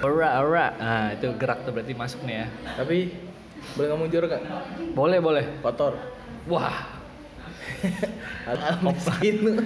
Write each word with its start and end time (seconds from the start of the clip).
Ora, 0.00 0.40
ora. 0.40 0.66
Nah, 0.80 1.06
itu 1.12 1.28
gerak 1.36 1.68
tuh 1.68 1.76
berarti 1.76 1.92
masuk 1.92 2.24
nih 2.24 2.40
ya. 2.40 2.46
Tapi 2.80 3.12
boleh 3.76 3.88
ngomong 3.92 4.08
jorok 4.08 4.32
gak? 4.32 4.44
Boleh, 4.96 5.20
boleh. 5.20 5.44
Kotor. 5.60 6.00
Wah, 6.48 6.88
Miskin. 8.84 9.60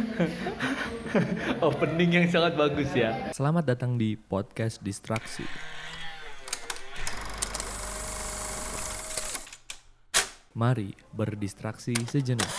opening 1.71 2.11
yang 2.11 2.27
sangat 2.27 2.59
bagus 2.59 2.91
ya. 2.91 3.31
Selamat 3.31 3.63
datang 3.63 3.95
di 3.95 4.19
podcast 4.19 4.83
Distraksi. 4.83 5.47
Mari 10.55 10.99
berdistraksi 11.15 11.95
sejenak. 12.11 12.51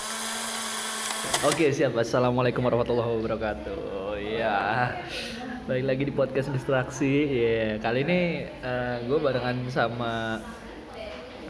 Oke, 1.43 1.75
siap. 1.75 1.95
Assalamualaikum 1.99 2.63
warahmatullahi 2.63 3.11
wabarakatuh. 3.19 4.15
Ya, 4.19 4.95
balik 5.65 5.85
lagi 5.89 6.03
di 6.05 6.13
podcast 6.13 6.53
distraksi. 6.53 7.13
Ya, 7.41 7.81
kali 7.81 8.05
ini 8.05 8.45
gue 9.09 9.17
barengan 9.17 9.57
sama 9.73 10.37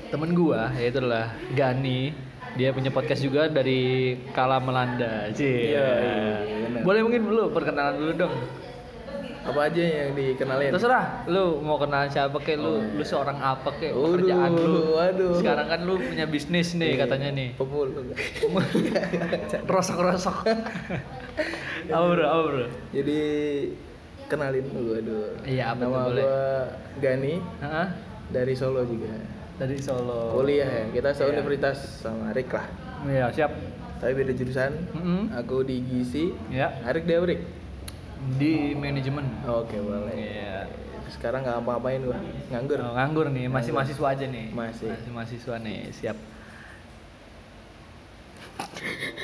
temen 0.08 0.32
gue, 0.32 0.62
yaitu 0.80 1.04
adalah 1.04 1.36
Gani. 1.52 2.16
Dia 2.56 2.72
punya 2.72 2.96
podcast 2.96 3.20
juga 3.20 3.52
dari 3.52 4.16
Kala 4.32 4.64
Melanda. 4.64 5.28
Cie. 5.36 5.76
Iya, 5.76 5.90
iya, 6.00 6.56
benar. 6.64 6.82
Boleh 6.88 7.00
mungkin 7.04 7.22
dulu 7.28 7.52
perkenalan 7.52 7.96
dulu 8.00 8.12
dong. 8.16 8.36
Apa 9.46 9.68
aja 9.68 9.84
yang 9.84 10.16
dikenalin? 10.16 10.72
Terserah, 10.72 11.28
lu 11.28 11.60
mau 11.60 11.76
kenalan 11.76 12.08
siapa 12.08 12.40
kek, 12.40 12.56
lu 12.56 12.96
lu 12.96 13.04
seorang 13.04 13.36
apa 13.44 13.76
kek, 13.76 13.92
pekerjaan 13.92 14.56
lu. 14.56 14.96
waduh. 14.96 15.36
Sekarang 15.44 15.68
kan 15.68 15.80
lu 15.84 16.00
punya 16.00 16.24
bisnis 16.24 16.72
nih 16.72 16.96
katanya 16.96 17.36
nih. 17.36 17.50
Pemulung. 17.60 18.16
Rosok-rosok. 19.76 20.48
apa 21.92 22.06
bro, 22.08 22.26
apa 22.26 22.44
bro? 22.48 22.66
Jadi 22.96 23.20
kenalin 24.26 24.66
dulu 24.66 24.90
aduh. 24.96 25.26
Iya, 25.42 25.64
apa 25.70 25.82
Nama 25.82 25.98
boleh. 26.04 26.20
gua 26.20 26.40
Gani 26.98 27.34
Hah? 27.60 27.88
dari 28.28 28.54
Solo 28.54 28.82
juga. 28.84 29.10
Dari 29.56 29.78
Solo. 29.78 30.34
Kuliah 30.34 30.66
ya. 30.66 30.84
Kita 30.92 31.10
Iya. 31.10 31.16
seuniversitas 31.16 31.78
sama 32.00 32.30
Arik 32.30 32.50
lah. 32.50 32.66
Iya, 33.06 33.26
siap. 33.32 33.52
Tapi 33.96 34.12
beda 34.14 34.32
jurusan. 34.32 34.72
Mm-mm. 34.92 35.22
Aku 35.34 35.62
di 35.62 35.82
Gizi. 35.82 36.32
Ya, 36.50 36.72
Arik 36.84 37.04
di 37.04 37.14
Arik. 37.14 37.42
di 38.36 38.74
manajemen. 38.74 39.24
Oke, 39.46 39.78
boleh. 39.78 40.12
Iya. 40.12 40.66
Sekarang 41.08 41.42
nggak 41.42 41.62
apa-apain 41.62 42.02
gua. 42.02 42.18
Nganggur. 42.50 42.82
Oh, 42.82 42.92
nganggur 42.92 43.26
nih, 43.30 43.46
masih 43.46 43.70
mahasiswa 43.70 44.08
aja 44.10 44.26
nih. 44.26 44.50
Masih. 44.50 44.90
Masih 44.90 45.12
mahasiswa 45.14 45.56
nih, 45.62 45.80
siap. 45.92 46.18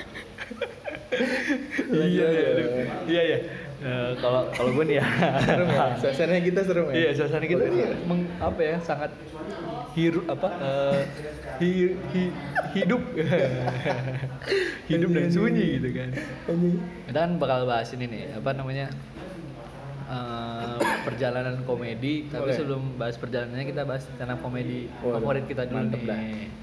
iya, 1.91 2.27
iya, 2.27 2.47
aduh. 2.51 2.67
iya, 3.05 3.21
iya. 3.25 3.37
Eh, 3.81 4.11
Kalau 4.15 4.45
kalau 4.53 4.69
gue 4.71 4.85
nih 4.85 4.97
ya. 5.01 5.05
serem 5.41 5.67
ya. 5.67 5.85
Suasananya 6.01 6.41
kita 6.43 6.59
serem 6.61 6.85
ya. 6.87 6.93
Iya, 6.93 7.09
suasana 7.17 7.43
kita 7.43 7.63
Boleh. 7.65 7.73
nih 7.73 8.05
meng, 8.05 8.21
apa 8.37 8.61
ya 8.61 8.75
sangat 8.79 9.11
hiru 9.91 10.21
apa 10.25 10.47
eh, 10.55 10.99
hi- 11.59 11.97
hi- 12.13 12.35
hidup 12.71 13.01
hidup 14.91 15.09
dan 15.09 15.27
sunyi 15.27 15.81
gitu 15.81 15.89
kan. 15.91 16.09
Kita 17.09 17.19
kan 17.19 17.31
bakal 17.35 17.65
bahas 17.65 17.89
ini 17.91 18.05
nih 18.05 18.23
apa 18.37 18.53
namanya 18.53 18.85
eh, 20.05 20.77
perjalanan 21.01 21.65
komedi. 21.65 22.29
Tapi 22.29 22.41
Boleh. 22.45 22.55
sebelum 22.55 22.81
bahas 22.95 23.17
perjalanannya 23.17 23.65
kita 23.65 23.81
bahas 23.81 24.05
tentang 24.07 24.37
komedi 24.39 24.93
Waduh, 25.01 25.17
favorit 25.17 25.45
kita 25.45 25.65
dulu 25.65 25.77
mantep 25.81 26.05
nih. 26.05 26.53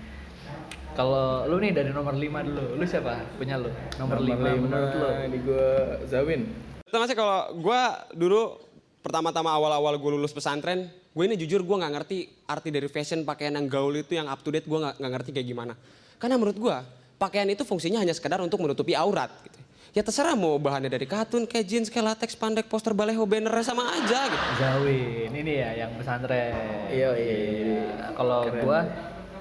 Kalau 0.94 1.46
lu 1.46 1.58
nih 1.58 1.70
dari 1.72 1.90
nomor 1.90 2.10
5 2.10 2.22
dulu, 2.44 2.62
lu 2.74 2.82
siapa? 2.82 3.22
Punya 3.34 3.54
lu? 3.54 3.70
Nomor, 3.98 4.18
5 4.18 4.34
lima 4.34 4.50
menurut 4.56 4.92
lu? 4.92 5.08
Di 5.30 5.38
gua 5.42 5.68
Zawin. 6.04 6.42
Pertama 6.88 7.04
sih 7.04 7.12
kalau 7.12 7.52
gue 7.52 7.80
dulu 8.16 8.56
pertama-tama 9.04 9.52
awal-awal 9.52 10.00
gue 10.00 10.10
lulus 10.16 10.32
pesantren, 10.32 10.88
gue 10.88 11.24
ini 11.28 11.36
jujur 11.36 11.60
gue 11.60 11.76
nggak 11.76 11.92
ngerti 12.00 12.48
arti 12.48 12.72
dari 12.72 12.88
fashion 12.88 13.28
pakaian 13.28 13.60
yang 13.60 13.68
gaul 13.68 13.92
itu 13.92 14.16
yang 14.16 14.24
up 14.24 14.40
to 14.40 14.48
date 14.48 14.64
gue 14.64 14.78
nggak 14.80 14.96
nggak 14.96 15.12
ngerti 15.20 15.30
kayak 15.36 15.48
gimana. 15.52 15.76
Karena 16.16 16.40
menurut 16.40 16.56
gue 16.56 16.76
pakaian 17.20 17.44
itu 17.52 17.60
fungsinya 17.60 18.00
hanya 18.00 18.16
sekedar 18.16 18.40
untuk 18.40 18.56
menutupi 18.64 18.96
aurat. 18.96 19.28
Gitu. 19.44 19.60
Ya 19.92 20.00
terserah 20.00 20.32
mau 20.32 20.56
bahannya 20.56 20.88
dari 20.88 21.04
katun, 21.04 21.44
kayak 21.44 21.66
jeans, 21.68 21.88
kayak 21.92 22.16
latex, 22.16 22.32
pandek, 22.32 22.72
poster 22.72 22.96
baleho, 22.96 23.20
banner 23.28 23.52
sama 23.60 23.84
aja 23.92 24.32
gitu. 24.32 24.44
Zawin, 24.56 25.28
ini 25.28 25.60
ya 25.60 25.84
yang 25.84 25.92
pesantren. 26.00 26.56
Iya, 26.88 27.08
iya. 27.20 28.12
Kalau 28.16 28.48
Keren. 28.48 28.64
gua 28.64 28.80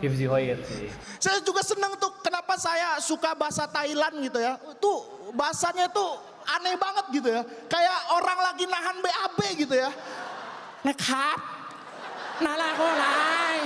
Hifzi 0.04 0.26
Hoyet 0.30 0.62
sih. 0.68 0.92
Saya 1.18 1.42
juga 1.42 1.66
senang 1.66 1.96
tuh 1.96 2.14
kenapa 2.22 2.54
saya 2.60 3.02
suka 3.02 3.34
bahasa 3.34 3.66
Thailand 3.66 4.20
gitu 4.22 4.38
ya. 4.38 4.60
Tuh 4.78 5.32
bahasanya 5.34 5.90
tuh 5.90 6.22
aneh 6.56 6.76
banget 6.80 7.06
gitu 7.12 7.30
ya. 7.32 7.42
Kayak 7.68 8.00
orang 8.16 8.40
lagi 8.40 8.64
nahan 8.64 8.98
BAB 9.04 9.40
gitu 9.60 9.76
ya. 9.76 9.92
Nekap. 10.88 11.40
Nala 12.40 12.70
kolai. 12.78 13.60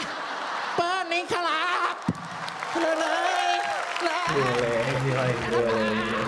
Pening 0.80 1.26
kalap. 1.30 1.98
Lelai. 2.80 4.71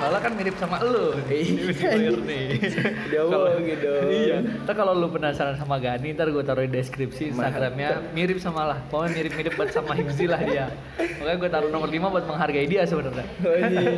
Soalnya 0.04 0.20
kan 0.20 0.34
mirip 0.36 0.56
sama 0.60 0.78
lu. 0.84 1.16
Iya. 1.32 2.12
Nih. 2.20 2.60
Jauh 3.08 3.30
Kalau- 3.34 3.56
gitu. 3.64 3.92
Iya. 4.04 4.38
Ntar 4.68 4.76
kalau 4.76 4.94
lu 4.94 5.08
penasaran 5.08 5.56
sama 5.56 5.80
Gani, 5.80 6.12
ntar 6.12 6.28
gue 6.28 6.44
taruh 6.44 6.60
di 6.62 6.72
deskripsi 6.72 7.32
Instagramnya 7.32 8.04
mirip 8.12 8.38
sama 8.38 8.68
lah. 8.68 8.80
Pokoknya 8.92 9.16
mirip-mirip 9.16 9.54
banget 9.56 9.74
sama 9.74 9.96
Hifzi 9.96 10.26
lah 10.28 10.44
dia. 10.44 10.68
Makanya 11.00 11.38
gue 11.40 11.50
taruh 11.50 11.70
nomor 11.72 11.88
5 11.88 12.04
buat 12.04 12.26
menghargai 12.26 12.68
dia 12.68 12.84
sebenarnya. 12.84 13.24
Anjing. 13.40 13.96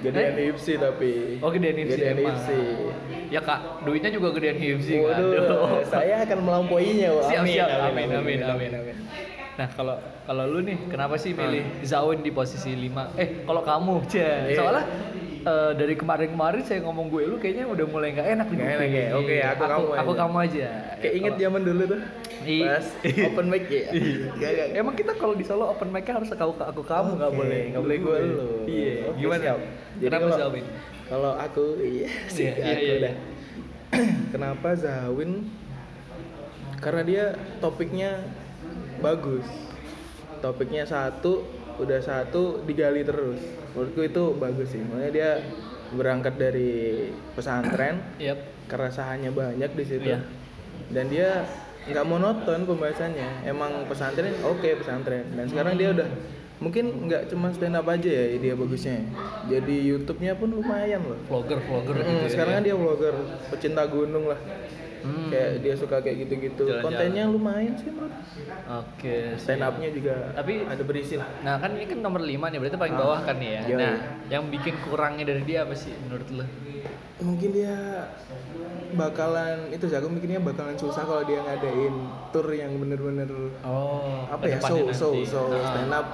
Gedean 0.00 0.32
Eh? 0.32 0.48
Ipsi 0.52 0.72
tapi. 0.76 1.40
Oh 1.40 1.48
gedean 1.48 1.76
Hifzi 1.76 1.96
Gedean. 1.96 2.16
Ipsi. 2.20 2.60
Ya 3.30 3.40
kak, 3.40 3.60
duitnya 3.84 4.10
juga 4.10 4.28
gedean 4.32 4.56
Hifzi 4.56 5.00
kan. 5.00 5.16
Waduh, 5.16 5.80
saya 5.86 6.14
akan 6.24 6.38
melampauinya. 6.42 7.08
Siap 7.24 7.44
siap 7.46 7.68
amin 7.88 8.08
amin 8.12 8.40
amin, 8.42 8.70
nah 9.60 9.68
kalau 9.68 9.92
kalau 10.24 10.48
lu 10.48 10.64
nih 10.64 10.88
kenapa 10.88 11.14
sih 11.14 11.36
milih 11.36 11.84
Zawin 11.84 12.24
di 12.24 12.32
posisi 12.32 12.72
5 12.72 13.12
eh 13.14 13.44
kalau 13.44 13.60
kamu 13.60 13.92
Cia 14.10 14.48
Iya. 14.48 14.56
soalnya 14.56 14.84
eh, 15.42 15.72
dari 15.76 15.94
kemarin-kemarin 15.94 16.64
saya 16.64 16.80
ngomong 16.80 17.12
gue 17.12 17.28
lu 17.28 17.36
kayaknya 17.36 17.68
udah 17.68 17.84
mulai 17.84 18.08
nggak 18.10 18.28
enak 18.30 18.46
nih 18.48 18.56
enak 18.56 18.88
ya? 18.88 19.08
Oke, 19.14 19.36
aku 19.38 19.62
kamu 19.62 19.84
aku 19.92 20.10
aja. 20.10 20.18
kamu 20.18 20.36
aja 20.40 20.66
Kayak 20.96 21.14
inget 21.14 21.34
zaman 21.38 21.62
dulu 21.62 21.82
tuh. 21.86 22.00
Iya. 22.40 22.64
Pas 22.70 22.86
open 23.28 23.46
mic 23.48 23.64
ya. 23.68 23.88
Gak, 24.34 24.50
gak. 24.50 24.66
emang 24.74 24.94
kita 24.94 25.12
kalau 25.12 25.36
di 25.36 25.44
Solo 25.44 25.68
open 25.68 25.88
mic 25.88 26.08
harus 26.08 26.28
aku 26.30 26.56
aku 26.56 26.80
kamu 26.82 27.10
nggak 27.16 27.30
Oke, 27.30 27.36
boleh 27.36 27.60
nggak 27.68 27.82
boleh 27.84 27.98
gue 27.98 28.16
lu. 28.22 28.36
iya 28.64 28.92
Oke, 29.06 29.16
gimana 29.18 29.42
siap. 29.42 29.58
Jadi 29.94 30.04
kenapa 30.06 30.24
kalau- 30.26 30.40
Zawin 30.40 30.64
Kalau 31.04 31.32
aku 31.34 31.64
iya 31.78 32.08
sih 32.26 32.44
Iya, 32.46 32.52
iya, 32.56 32.64
aku 32.70 32.80
iya, 32.82 32.96
dah. 32.98 33.14
Kenapa 34.32 34.68
Zawin? 34.74 35.30
Karena 36.78 37.02
dia 37.02 37.24
topiknya 37.60 38.24
bagus. 39.00 39.46
Topiknya 40.40 40.88
satu, 40.88 41.44
udah 41.76 42.00
satu 42.00 42.64
digali 42.64 43.04
terus. 43.04 43.40
Menurutku 43.76 44.00
itu 44.04 44.22
bagus 44.36 44.72
sih. 44.72 44.80
Makanya 44.80 45.12
dia 45.12 45.30
berangkat 45.90 46.38
dari 46.38 47.10
pesantren, 47.34 47.98
Yap. 48.22 48.38
keresahannya 48.70 49.34
banyak 49.34 49.70
di 49.74 49.84
situ. 49.84 50.08
Iya. 50.14 50.20
Dan 50.90 51.10
dia 51.10 51.44
nggak 51.90 52.06
monoton 52.06 52.68
pembahasannya. 52.68 53.48
Emang 53.48 53.84
pesantren 53.88 54.36
oke 54.44 54.68
pesantren. 54.80 55.26
Dan 55.34 55.48
sekarang 55.50 55.74
dia 55.80 55.90
udah 55.92 56.08
mungkin 56.60 57.08
nggak 57.08 57.26
cuma 57.26 57.48
stand 57.50 57.72
up 57.72 57.88
aja 57.88 58.06
ya 58.06 58.36
dia 58.36 58.52
bagusnya. 58.52 59.00
Jadi 59.48 59.76
YouTube-nya 59.86 60.36
pun 60.36 60.52
lumayan 60.52 61.00
loh. 61.02 61.16
vlogger 61.24 61.56
vlogger 61.58 61.96
Mm, 61.96 62.04
gitu 62.04 62.12
ya. 62.12 62.28
sekarang 62.28 62.52
kan 62.54 62.62
dia 62.62 62.76
vlogger, 62.76 63.14
pecinta 63.48 63.82
gunung 63.84 64.24
lah. 64.26 64.40
Hmm. 65.00 65.32
Kayak 65.32 65.64
dia 65.64 65.74
suka 65.74 65.96
kayak 65.98 66.16
gitu-gitu. 66.20 66.60
Jalan-jalan. 66.62 66.84
Kontennya 66.84 67.24
lumayan 67.26 67.72
sih 67.72 67.88
menurut. 67.88 68.12
oke 68.70 69.16
Stand 69.34 69.64
up-nya 69.64 69.88
juga 69.88 70.14
Tapi- 70.30 70.60
ada 70.62 70.82
berisi 70.84 71.16
lah. 71.16 71.24
Nah 71.40 71.56
kan 71.56 71.72
ini 71.72 71.88
kan 71.88 71.98
nomor 71.98 72.20
5 72.20 72.46
nih, 72.46 72.60
berarti 72.60 72.76
paling 72.76 72.94
Ah, 72.94 73.00
bawah 73.00 73.20
kan 73.24 73.34
nih 73.34 73.50
ya. 73.50 73.62
iya, 73.64 73.76
Nah, 73.76 73.94
iya. 73.96 74.36
yang 74.36 74.44
bikin 74.46 74.76
kurangnya 74.78 75.24
dari 75.24 75.42
dia 75.42 75.64
apa 75.64 75.72
sih 75.72 75.96
menurut 75.98 76.28
lo? 76.30 76.44
Mungkin 77.18 77.48
dia 77.50 77.72
bakalan 78.92 79.70
itu 79.70 79.84
sih 79.86 79.96
aku 79.96 80.08
mikirnya 80.10 80.40
bakalan 80.40 80.74
susah 80.74 81.00
kalau 81.00 81.22
dia 81.22 81.40
ngadain 81.40 81.94
tour 82.28 82.48
yang 82.50 82.76
bener-bener 82.76 83.28
Oh, 83.62 84.26
apa 84.26 84.44
ya 84.44 84.58
show 84.58 84.84
show 84.90 85.12
show 85.22 85.46
stand 85.48 85.88
up 85.90 86.06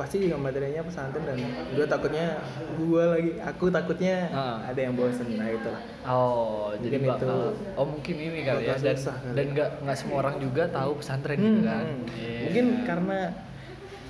pasti 0.00 0.16
juga 0.18 0.40
materinya 0.40 0.80
pesantren 0.80 1.20
dan 1.22 1.36
gue 1.68 1.84
takutnya 1.84 2.40
gue 2.72 3.02
lagi 3.04 3.30
aku 3.38 3.64
takutnya 3.68 4.16
Ah. 4.30 4.64
ada 4.64 4.80
yang 4.80 4.94
bosen 4.94 5.28
nah 5.30 5.44
itu 5.46 5.68
lah 5.68 5.82
Oh, 6.02 6.72
jadi 6.74 6.96
Mungkin 6.96 7.12
bakal 7.12 7.28
itu 7.28 7.36
Oh, 7.74 7.84
mungkin 7.86 8.14
ini 8.16 8.40
kali 8.40 8.64
ya 8.64 8.74
dan 8.74 8.96
susah 8.96 9.16
kali. 9.18 9.34
dan 9.34 9.46
nggak 9.52 9.70
nggak 9.80 9.96
semua 9.98 10.16
orang 10.18 10.36
juga 10.38 10.62
tahu 10.66 10.90
pesantren 10.96 11.36
gitu 11.36 11.52
Hmm, 11.54 11.68
kan. 11.68 11.84
hmm. 11.84 12.04
Iya. 12.10 12.40
mungkin 12.42 12.66
karena 12.82 13.18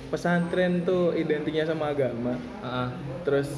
pesantren 0.07 0.73
tuh 0.81 1.11
identiknya 1.13 1.63
sama 1.65 1.85
agama 1.89 2.35
Heeh. 2.61 2.87
terus 3.21 3.49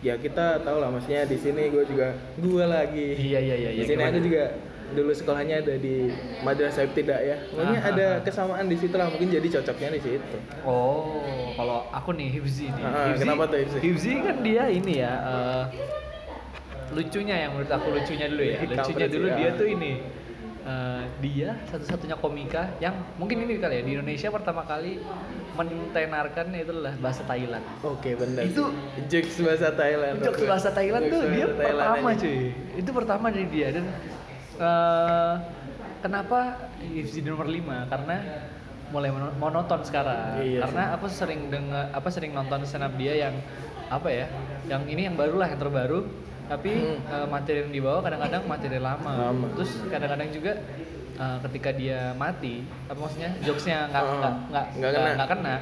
ya 0.00 0.14
kita 0.14 0.60
tahu 0.60 0.78
lah 0.78 0.88
maksudnya 0.88 1.22
di 1.24 1.34
sini 1.36 1.66
gue 1.68 1.82
juga 1.84 2.08
gue 2.36 2.64
lagi 2.64 3.08
Iya 3.16 3.38
iya 3.40 3.56
iya 3.56 3.70
di 3.70 3.76
iya. 3.76 3.84
sini 3.84 3.94
gimana? 3.96 4.10
aku 4.12 4.20
juga 4.20 4.44
dulu 4.86 5.10
sekolahnya 5.10 5.66
ada 5.66 5.74
di 5.76 6.14
madrasah 6.40 6.86
tidak 6.94 7.18
ya 7.18 7.36
mungkin 7.50 7.78
Ah, 7.82 7.90
ada 7.90 8.06
kesamaan 8.22 8.70
di 8.70 8.76
situ 8.78 8.94
lah 8.94 9.10
mungkin 9.10 9.34
jadi 9.34 9.48
cocoknya 9.58 9.98
di 9.98 10.02
situ 10.04 10.36
Oh, 10.62 11.18
kalau 11.58 11.90
aku 11.90 12.14
nih 12.14 12.38
Hifzi 12.38 12.70
nih. 12.70 12.82
Ah, 12.82 13.10
Hifzi, 13.10 13.20
kenapa 13.26 13.42
tuh 13.50 13.58
Hifzi? 13.66 13.78
Hifzi 13.82 14.12
kan 14.22 14.36
dia 14.46 14.64
ini 14.70 14.94
ya 15.02 15.12
eh, 15.26 15.64
lucunya 16.94 17.34
yang 17.46 17.50
menurut 17.58 17.72
aku 17.72 17.86
lucunya 17.90 18.26
dulu 18.30 18.42
ya. 18.46 18.58
Lucunya 18.62 19.06
dulu 19.10 19.26
ah. 19.26 19.34
dia 19.34 19.48
tuh 19.58 19.66
ini 19.66 19.92
eh, 20.62 21.02
dia 21.18 21.48
satu-satunya 21.66 22.16
komika 22.18 22.62
yang 22.78 22.94
mungkin 23.18 23.42
ini 23.42 23.58
kali 23.58 23.74
ya 23.78 23.82
di 23.82 23.92
Indonesia 23.98 24.28
pertama 24.30 24.62
kali 24.62 25.02
mentenarkan 25.56 26.46
itu 26.52 26.70
adalah 26.70 26.94
bahasa 27.00 27.22
Thailand. 27.24 27.64
Oke 27.82 28.14
benar. 28.14 28.44
Itu- 28.44 28.70
jokes 29.10 29.34
bahasa 29.42 29.68
Thailand. 29.74 30.14
Jokes 30.22 30.42
bahasa 30.46 30.68
Thailand 30.70 31.02
Jokes 31.08 31.12
tuh 31.12 31.20
bahasa 31.26 31.34
dia 31.34 31.46
Thailand 31.48 31.88
pertama 31.90 32.08
aja. 32.12 32.20
cuy. 32.22 32.38
Itu 32.76 32.90
pertama 32.94 33.26
dari 33.32 33.46
dia 33.50 33.68
dan 33.74 33.84
eh, 34.58 35.34
kenapa 35.98 36.38
di 36.78 37.20
nomor 37.22 37.46
5 37.46 37.60
karena 37.86 38.16
mulai 38.86 39.10
mono- 39.10 39.34
monoton 39.36 39.82
sekarang. 39.82 40.38
Iya 40.38 40.62
karena 40.62 40.94
aku 40.94 41.06
sering 41.08 41.48
dengar 41.48 41.90
apa 41.90 42.08
sering 42.08 42.30
nonton 42.30 42.62
stand 42.62 42.82
up 42.82 42.94
dia 42.94 43.18
yang 43.20 43.34
apa 43.88 44.08
ya? 44.08 44.26
Yang 44.66 44.82
ini 44.88 45.02
yang 45.04 45.16
baru 45.16 45.36
lah 45.36 45.48
yang 45.48 45.58
terbaru 45.58 46.06
tapi 46.46 46.70
Hmm. 46.70 47.02
eh, 47.04 47.26
materi 47.26 47.58
yang 47.60 47.72
dibawa 47.72 47.98
kadang-kadang 48.00 48.42
materi 48.46 48.78
lama. 48.78 49.12
Lama. 49.24 49.46
Terus 49.54 49.82
kadang-kadang 49.84 50.30
juga 50.30 50.52
eh, 51.16 51.38
ketika 51.42 51.70
dia 51.72 52.12
mati, 52.12 52.60
apa 52.86 52.98
maksudnya 52.98 53.30
jokesnya 53.40 53.88
nggak 53.88 54.02
Oh, 54.02 54.14
nggak 54.14 54.34
nggak 54.46 54.66
nggak 54.76 54.90
kena. 54.92 55.10
nggak 55.16 55.28
kena, 55.28 55.54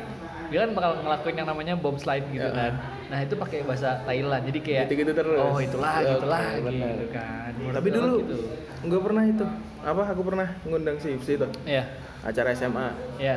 dia 0.45 0.59
kan 0.61 0.71
bakal 0.73 0.91
ngelakuin 1.01 1.37
yang 1.37 1.49
namanya 1.49 1.75
bomb 1.75 1.97
slide 1.97 2.27
gitu 2.29 2.45
Ya. 2.45 2.53
kan. 2.53 2.73
Nah 3.05 3.19
itu 3.21 3.35
pakai 3.35 3.59
bahasa 3.63 4.01
Thailand, 4.03 4.43
jadi 4.45 4.59
kayak 4.61 4.83
Gitu-gitu 4.87 5.13
terus. 5.13 5.37
oh 5.37 5.59
itulah, 5.59 6.01
gitulah 6.01 6.41
benar. 6.59 6.89
gitu 6.91 7.07
kan. 7.11 7.51
Menurut 7.55 7.75
Tapi 7.77 7.89
dulu 7.91 8.13
gitu. 8.19 8.37
gue 8.85 9.01
pernah 9.01 9.25
itu. 9.25 9.45
Apa 9.81 10.03
aku 10.09 10.23
pernah 10.25 10.49
ngundang 10.65 10.97
si 10.97 11.09
Ipsi 11.13 11.33
itu 11.35 11.47
ya, 11.63 11.85
acara 12.21 12.51
SMA 12.53 12.89
ya, 13.19 13.37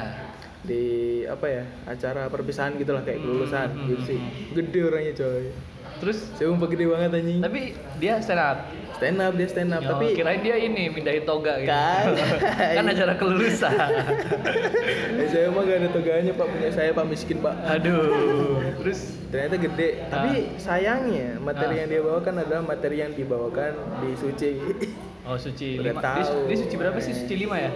di 0.64 0.84
apa 1.24 1.46
ya 1.46 1.64
acara 1.84 2.28
perpisahan 2.28 2.76
gitulah 2.76 3.04
kayak 3.04 3.20
kelulusan 3.20 3.68
Hmm, 3.68 3.84
hmm, 3.84 3.94
Ipsi 3.94 4.16
hmm, 4.16 4.32
gede 4.54 4.80
orangnya 4.82 5.14
coy 5.14 5.46
terus 5.98 6.18
sumpah 6.34 6.68
gede 6.68 6.86
banget 6.86 7.10
anjing 7.16 7.40
tapi 7.40 7.62
dia 7.98 8.18
stand 8.20 8.38
up. 8.40 8.58
stand 8.94 9.18
up 9.18 9.34
dia 9.34 9.46
stand 9.46 9.70
up 9.70 9.80
Oh, 9.80 9.90
tapi 9.92 10.14
kirain 10.14 10.40
dia 10.40 10.56
ini 10.56 10.90
mindahin 10.90 11.22
toga 11.22 11.58
gitu. 11.58 11.70
Kan. 11.70 12.06
kan 12.78 12.86
acara 12.88 13.14
kelulusan. 13.14 13.70
eh, 15.22 15.28
saya 15.28 15.48
mah 15.48 15.62
gak 15.62 15.78
ada 15.78 15.90
toganya 15.90 16.32
pak 16.32 16.48
punya 16.48 16.70
saya 16.70 16.90
pak 16.92 17.06
miskin 17.06 17.38
pak 17.38 17.54
Aduh. 17.68 18.58
Terus 18.80 19.00
ternyata 19.28 19.56
gede 19.60 19.90
tapi 20.08 20.30
sayangnya 20.56 21.38
materi 21.38 21.74
Ah. 21.74 21.80
yang 21.80 21.90
dia 21.90 22.02
bawakan 22.02 22.34
adalah 22.40 22.62
materi 22.64 22.98
yang 22.98 23.12
dibawakan 23.12 23.72
di 24.00 24.10
suci 24.16 24.50
oh 25.24 25.36
suci 25.36 25.78
Udah 25.78 25.92
lima. 25.92 26.02
tahu. 26.02 26.34
Dia, 26.40 26.48
dia 26.48 26.58
suci 26.58 26.76
berapa 26.76 26.98
sih? 26.98 27.14
Suci 27.14 27.36
lima 27.36 27.56
ya? 27.60 27.72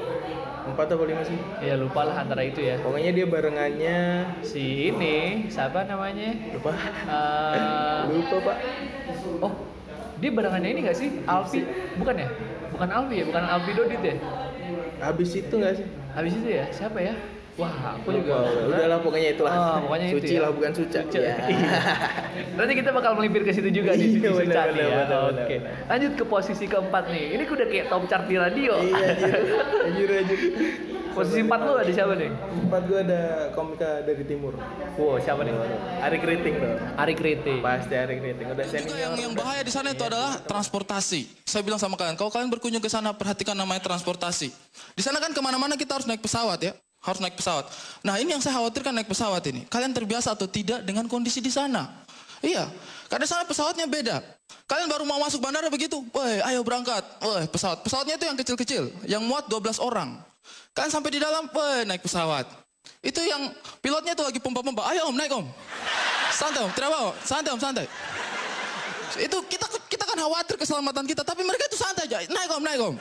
Empat 0.62 0.86
atau 0.88 1.06
lima 1.06 1.24
sih 1.26 1.38
Ya 1.60 1.74
lupa 1.74 2.06
lah 2.06 2.22
antara 2.22 2.46
itu 2.46 2.62
ya. 2.62 2.78
pokoknya 2.78 3.12
dia 3.12 3.26
barengannya 3.26 4.00
Si 4.46 4.90
ini 4.90 5.48
siapa 5.50 5.86
namanya? 5.86 6.30
lupa 6.54 6.72
Eh, 7.58 8.02
lupa 8.14 8.36
pak 8.46 8.58
Oh, 9.42 9.54
dia 10.22 10.30
barengannya 10.30 10.70
ini 10.70 10.80
gak 10.86 10.98
sih? 10.98 11.10
Alfi, 11.26 11.66
bukan 11.98 12.16
ya? 12.16 12.30
Bukan 12.70 12.90
Alfi 12.90 13.16
ya, 13.20 13.26
bukan 13.26 13.44
Alfi 13.44 13.72
Dodit 13.74 14.02
ya? 14.02 14.16
habis 15.02 15.34
itu 15.34 15.50
nggak 15.50 15.74
sih 15.82 15.88
Habis 16.14 16.34
itu 16.38 16.50
ya, 16.52 16.66
siapa 16.70 17.02
ya? 17.02 17.14
Wah, 17.54 17.70
aku 17.94 18.10
juga. 18.14 18.36
Lupa, 18.42 18.72
udahlah 18.72 19.00
pokoknya 19.00 19.30
itulah 19.32 19.52
Oh, 19.52 19.78
pokoknya 19.84 20.08
itu 20.08 20.16
suci 20.18 20.34
ya. 20.34 20.40
lah 20.40 20.52
bukan 20.52 20.72
suca, 20.72 21.00
Suca. 21.04 21.20
Ya. 21.20 21.36
Iya. 21.52 21.80
Nanti 22.56 22.74
kita 22.74 22.90
bakal 22.90 23.12
melipir 23.14 23.42
ke 23.42 23.52
situ 23.52 23.70
juga 23.70 23.92
di 23.92 24.08
Iya, 24.14 24.32
benar, 24.32 24.40
Suca 24.40 24.62
nih 24.70 24.82
ya. 24.82 24.98
Oke. 25.28 25.56
benar. 25.60 25.74
Lanjut 25.88 26.12
ke 26.16 26.24
posisi 26.26 26.66
keempat 26.66 27.04
nih. 27.08 27.26
Ini 27.34 27.44
udah 27.44 27.68
kayak 27.68 27.86
top 27.88 28.04
chart 28.06 28.26
di 28.26 28.36
radio. 28.36 28.74
iya 28.78 29.08
anjir 29.86 30.08
anjir 30.10 30.40
anjir 30.40 30.40
posisi 31.12 31.44
empat 31.44 31.60
lu 31.60 31.76
ada 31.76 31.92
siapa 31.92 32.16
nih? 32.16 32.32
empat 32.64 32.82
gua 32.88 33.00
ada 33.04 33.22
komika 33.52 34.00
dari 34.00 34.24
timur 34.24 34.56
Wow, 34.96 35.20
siapa 35.20 35.44
nih? 35.44 35.52
Ari 36.00 36.18
Kriting 36.18 36.56
dong 36.56 36.80
Ari 36.96 37.14
Kriti. 37.14 37.56
pasti 37.60 37.94
Ari 37.94 38.16
Kriting 38.18 38.48
udah 38.48 38.64
juga 38.64 38.80
senior 38.80 38.96
yang 38.98 39.14
yang 39.20 39.34
bahaya 39.36 39.60
di 39.60 39.68
sana 39.70 39.92
itu 39.92 40.00
adalah 40.02 40.40
transportasi. 40.42 41.28
Saya 41.44 41.62
bilang 41.62 41.76
sama 41.76 41.94
kalian, 41.94 42.16
kalau 42.16 42.32
kalian 42.32 42.48
berkunjung 42.50 42.80
ke 42.80 42.88
sana 42.88 43.12
perhatikan 43.12 43.54
namanya 43.54 43.84
transportasi. 43.84 44.56
Di 44.90 45.04
sana 45.04 45.20
kan 45.20 45.30
ke 45.30 45.42
mana-mana 45.42 45.76
kita 45.76 45.92
harus 45.94 46.08
naik 46.08 46.24
pesawat 46.24 46.56
ya, 46.62 46.72
harus 47.02 47.20
naik 47.20 47.36
pesawat. 47.36 47.66
Nah 48.06 48.22
ini 48.22 48.38
yang 48.38 48.42
saya 48.42 48.62
khawatirkan 48.62 48.94
naik 48.94 49.10
pesawat 49.10 49.42
ini. 49.50 49.66
Kalian 49.66 49.92
terbiasa 49.92 50.38
atau 50.38 50.46
tidak 50.46 50.86
dengan 50.86 51.10
kondisi 51.10 51.42
di 51.42 51.50
sana? 51.50 51.90
Iya, 52.42 52.66
karena 53.10 53.26
sana 53.30 53.46
pesawatnya 53.46 53.86
beda. 53.86 54.22
Kalian 54.66 54.90
baru 54.90 55.04
mau 55.06 55.22
masuk 55.22 55.42
bandara 55.42 55.70
begitu, 55.70 56.02
woi 56.10 56.42
ayo 56.42 56.66
berangkat. 56.66 57.04
Woi 57.22 57.46
pesawat, 57.50 57.86
pesawatnya 57.86 58.18
itu 58.18 58.26
yang 58.26 58.38
kecil-kecil, 58.38 58.84
yang 59.06 59.22
muat 59.22 59.46
12 59.46 59.78
orang. 59.78 60.18
Kalian 60.74 60.90
sampai 60.90 61.12
di 61.14 61.20
dalam, 61.22 61.46
woi 61.54 61.86
naik 61.86 62.02
pesawat. 62.02 62.50
Itu 63.02 63.22
yang 63.22 63.54
pilotnya 63.82 64.14
itu 64.18 64.24
lagi 64.26 64.40
pompa-pompa, 64.42 64.90
ayo 64.94 65.10
om 65.10 65.16
naik 65.18 65.34
om. 65.34 65.46
Santai 66.34 66.66
om, 66.66 66.72
tidak 66.74 66.90
apa 66.94 67.14
santai 67.22 67.50
om, 67.54 67.62
santai. 67.62 67.86
Itu 69.22 69.38
kita 69.46 69.66
kita 69.86 70.04
kan 70.08 70.18
khawatir 70.18 70.56
keselamatan 70.58 71.06
kita, 71.06 71.22
tapi 71.22 71.46
mereka 71.46 71.70
itu 71.70 71.78
santai 71.78 72.10
aja. 72.10 72.26
Naik 72.26 72.50
om, 72.58 72.64
naik 72.64 72.80
om. 72.82 72.96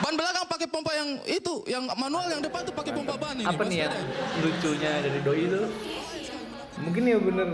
Ban 0.00 0.14
belakang 0.14 0.44
pakai 0.46 0.66
pompa 0.66 0.92
yang 0.92 1.08
itu, 1.24 1.54
yang 1.66 1.84
manual 1.92 2.24
yang 2.26 2.40
depan 2.40 2.60
tuh 2.62 2.72
pakai 2.72 2.90
pompa 2.90 3.14
ban 3.14 3.34
ini. 3.34 3.44
Apa 3.44 3.60
Mas 3.60 3.68
nih 3.68 3.78
Fede. 3.82 4.00
lucunya 4.40 4.92
dari 4.98 5.20
doi 5.20 5.42
itu? 5.42 5.60
mungkin 6.80 7.04
ya 7.04 7.20
bener 7.20 7.48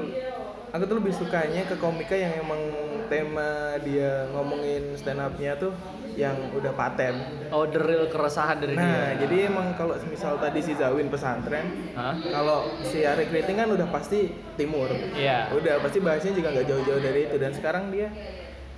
aku 0.70 0.86
tuh 0.86 0.96
lebih 0.96 1.10
sukanya 1.10 1.66
ke 1.66 1.74
komika 1.76 2.14
yang 2.14 2.30
emang 2.36 2.62
tema 3.04 3.74
dia 3.80 4.30
ngomongin 4.30 4.94
stand 4.94 5.18
upnya 5.18 5.58
tuh 5.58 5.74
yang 6.14 6.38
udah 6.52 6.70
paten 6.72 7.26
Oh, 7.50 7.66
the 7.66 7.74
real 7.76 8.06
keresahan 8.06 8.56
dari 8.56 8.72
nah 8.72 8.86
dia. 9.10 9.26
jadi 9.26 9.50
emang 9.50 9.74
kalau 9.74 9.98
misal 10.06 10.38
tadi 10.38 10.62
si 10.62 10.72
Zawin 10.72 11.10
pesantren 11.10 11.90
kalau 12.24 12.70
si 12.86 13.02
Ari 13.02 13.26
Kriting 13.26 13.58
kan 13.58 13.66
udah 13.68 13.90
pasti 13.90 14.30
timur 14.54 14.94
Iya. 15.10 15.50
udah 15.50 15.82
pasti 15.82 15.98
bahasnya 15.98 16.30
juga 16.32 16.54
nggak 16.54 16.66
jauh-jauh 16.68 17.02
dari 17.02 17.20
itu 17.24 17.36
dan 17.36 17.50
sekarang 17.50 17.90
dia 17.90 18.14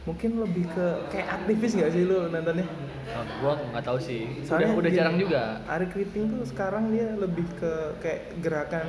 mungkin 0.08 0.30
lebih 0.38 0.64
ke 0.66 0.86
kayak 1.08 1.28
aktivis 1.34 1.72
nggak 1.74 1.90
sih 1.90 2.02
lu 2.02 2.26
nontonnya 2.26 2.66
Oh, 3.08 3.24
gua 3.40 3.52
nggak 3.56 3.82
tahu 3.82 3.98
sih. 3.98 4.44
Soalnya 4.44 4.68
udah 4.68 4.78
udah 4.78 4.90
gini, 4.90 4.98
jarang 5.00 5.16
juga. 5.16 5.42
Ari 5.66 5.88
Kriting 5.88 6.28
tuh 6.30 6.44
sekarang 6.44 6.92
dia 6.92 7.08
lebih 7.14 7.48
ke 7.54 7.72
kayak 7.98 8.36
gerakan 8.38 8.84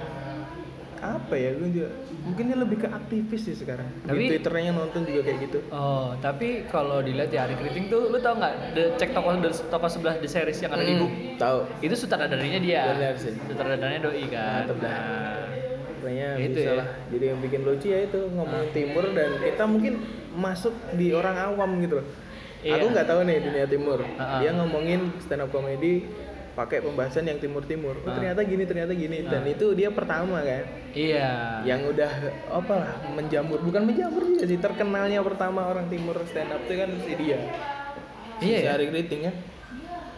apa 1.00 1.32
ya 1.32 1.56
gue 1.56 1.70
juga 1.72 1.90
mungkin 2.22 2.44
dia 2.46 2.58
lebih 2.60 2.78
ke 2.78 2.88
aktivis 2.90 3.42
sih 3.42 3.56
sekarang 3.56 3.88
Tapi- 4.04 4.20
di 4.20 4.28
twitternya 4.30 4.76
nonton 4.76 5.02
juga 5.02 5.22
kayak 5.24 5.40
gitu 5.42 5.60
Oh, 5.72 6.12
tapi 6.20 6.68
kalau 6.68 7.00
dilihat 7.00 7.32
ya 7.32 7.48
Ari 7.48 7.56
Kriting 7.56 7.88
tuh, 7.88 8.12
lu 8.12 8.20
tau 8.20 8.36
nggak? 8.36 8.76
The 8.76 8.84
cek 8.98 9.16
toko 9.16 9.32
toko 9.72 9.88
sebelah 9.88 10.20
the 10.20 10.28
series 10.28 10.60
yang 10.60 10.76
ada 10.76 10.84
di 10.84 10.92
Hmm, 10.92 11.02
book. 11.02 11.14
tahu 11.40 11.58
Itu 11.80 11.96
sutradaranya 11.96 12.60
dia. 12.60 12.84
Benar 12.92 13.16
sih. 13.16 13.32
Sutradaranya 13.32 14.00
doi 14.02 14.24
kan. 14.28 14.68
Mantep 14.68 14.78
dah. 14.78 14.92
Nah, 14.92 15.44
Kayaknya 16.00 16.30
Itu 16.38 16.52
bisa 16.56 16.64
ya. 16.66 16.74
lah 16.76 16.88
jadi 17.08 17.26
yang 17.28 17.40
bikin 17.40 17.62
lucu 17.62 17.88
ya 17.88 18.00
itu 18.02 18.20
ngomongin 18.30 18.70
timur 18.72 19.06
dan 19.12 19.30
kita 19.38 19.64
mungkin 19.64 19.94
masuk 20.32 20.72
di 20.94 21.08
orang 21.12 21.36
awam 21.38 21.80
gitu 21.80 22.00
loh 22.00 22.08
Iya. 22.60 22.76
aku 22.76 22.86
nggak 22.90 23.08
tahu 23.08 23.20
nih 23.24 23.38
dunia 23.40 23.66
timur 23.66 24.00
Ha-ha. 24.04 24.40
dia 24.40 24.52
ngomongin 24.52 25.00
stand 25.18 25.40
up 25.40 25.50
comedy 25.50 26.04
pakai 26.52 26.82
pembahasan 26.82 27.24
yang 27.24 27.40
timur 27.40 27.64
timur 27.64 27.96
oh, 27.98 28.04
Ah. 28.04 28.14
ternyata 28.14 28.44
gini 28.44 28.64
ternyata 28.64 28.92
gini 28.92 29.24
dan 29.24 29.42
Ah. 29.42 29.48
itu 29.48 29.72
dia 29.72 29.88
pertama 29.90 30.40
kan 30.42 30.68
iya. 30.92 31.64
yang 31.64 31.88
udah 31.88 32.12
apa 32.52 32.74
lah 32.76 32.92
menjamur 33.10 33.60
bukan 33.60 33.84
menjamur 33.86 34.28
juga 34.28 34.44
sih 34.44 34.60
terkenalnya 34.60 35.20
pertama 35.22 35.64
orang 35.66 35.88
timur 35.88 36.20
stand 36.26 36.52
up 36.52 36.60
itu 36.62 36.74
kan 36.76 36.90
si 37.00 37.14
dia 37.16 37.40
Iya 38.40 38.58
si 38.58 38.66
ya? 38.66 38.72
Ari 38.74 38.86
Kriting 38.90 39.22
kan 39.24 39.36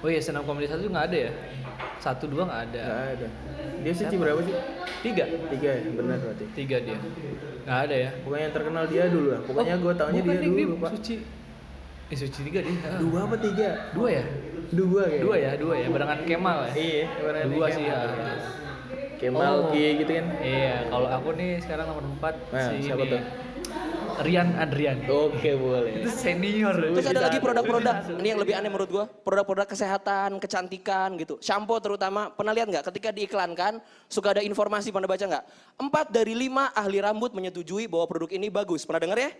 Oh 0.01 0.09
iya, 0.09 0.17
senam 0.17 0.41
komedi 0.41 0.65
satu 0.65 0.83
nggak 0.83 1.05
ada 1.07 1.17
ya? 1.19 1.31
Satu 1.97 2.25
dua 2.25 2.43
nggak 2.43 2.61
ada. 2.67 2.81
nggak 2.81 3.09
ada 3.15 3.27
dia 3.81 3.93
suci 3.93 4.13
berapa 4.15 4.37
sih 4.39 4.53
Tiga. 5.01 5.25
tiga 5.49 5.69
ya 5.73 5.89
benar 5.91 6.17
berarti 6.19 6.45
Tiga 6.53 6.77
dia. 6.79 6.97
Nggak 7.61 7.79
ada 7.81 7.95
ya? 7.95 8.09
pokoknya 8.21 8.43
yang 8.43 8.53
terkenal 8.53 8.83
dia 8.85 9.03
dulu 9.07 9.27
lah 9.29 9.41
pokoknya 9.41 9.73
Oh, 9.73 9.81
gue 9.81 9.93
taunya 9.95 10.21
dia 10.21 10.37
dulu 10.39 10.53
Dik. 10.55 10.77
pak 10.77 10.89
Suci. 10.93 11.15
Eh 12.07 12.17
suci 12.19 12.39
tiga 12.43 12.59
dia. 12.61 12.77
Dua 12.97 13.19
apa 13.23 13.35
tiga 13.37 13.69
Dua 13.91 14.09
ya? 14.11 14.25
dua 14.71 15.01
kayak 15.03 15.21
Dua 15.21 15.35
ya, 15.35 15.51
dua 15.55 15.73
ya. 15.75 15.87
Barengan 15.87 16.19
Kemal 16.23 16.57
ya. 16.63 16.71
iya 16.75 17.05
Dua 17.47 17.67
sih 17.67 17.83
ya. 17.83 17.97
Kemal 19.17 19.53
Oh. 19.55 19.69
Ki 19.69 19.85
gitu 19.97 20.11
kan 20.11 20.25
Iya, 20.39 20.75
kalau 20.87 21.07
aku 21.07 21.29
nih 21.33 21.51
sekarang 21.57 21.85
nomor 21.87 22.05
empat 22.07 22.35
Nah, 22.49 22.69
si 22.69 22.75
siapa 22.83 23.01
ini. 23.03 23.11
tuh? 23.11 23.21
Rian 24.21 24.53
Adrian. 24.57 24.97
oke 25.09 25.51
boleh 25.57 26.05
Itu 26.05 26.09
senior. 26.13 26.75
Terus 26.77 27.07
ada 27.09 27.21
Bisa. 27.21 27.27
lagi 27.27 27.39
produk-produk, 27.41 27.95
ini 28.21 28.27
yang 28.33 28.39
lebih 28.41 28.53
aneh 28.55 28.69
menurut 28.69 28.89
gua, 28.89 29.05
produk-produk 29.09 29.67
kesehatan, 29.67 30.37
kecantikan 30.37 31.17
gitu. 31.17 31.41
Shampoo 31.41 31.81
terutama, 31.81 32.29
pernah 32.31 32.53
lihat 32.53 32.69
nggak 32.69 32.85
ketika 32.93 33.09
diiklankan, 33.09 33.81
suka 34.07 34.37
ada 34.37 34.41
informasi, 34.45 34.93
pernah 34.93 35.09
baca 35.09 35.25
nggak? 35.25 35.45
Empat 35.81 36.05
dari 36.13 36.33
lima 36.37 36.69
ahli 36.71 37.01
rambut 37.01 37.33
menyetujui 37.33 37.89
bahwa 37.89 38.05
produk 38.05 38.29
ini 38.31 38.47
bagus. 38.53 38.85
Pernah 38.85 39.01
dengar 39.01 39.19
ya? 39.19 39.31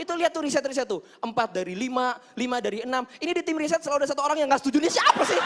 Itu 0.00 0.16
lihat 0.16 0.32
tuh 0.32 0.42
riset-riset 0.42 0.88
tuh. 0.88 1.04
Empat 1.20 1.52
dari 1.52 1.76
lima, 1.76 2.16
lima 2.34 2.58
dari 2.58 2.82
enam. 2.82 3.04
Ini 3.20 3.30
di 3.36 3.42
tim 3.44 3.60
riset 3.60 3.84
selalu 3.84 4.04
ada 4.04 4.08
satu 4.08 4.24
orang 4.24 4.40
yang 4.40 4.48
nggak 4.48 4.64
setuju. 4.64 4.80
Ini 4.80 4.90
siapa 4.90 5.22
sih? 5.22 5.40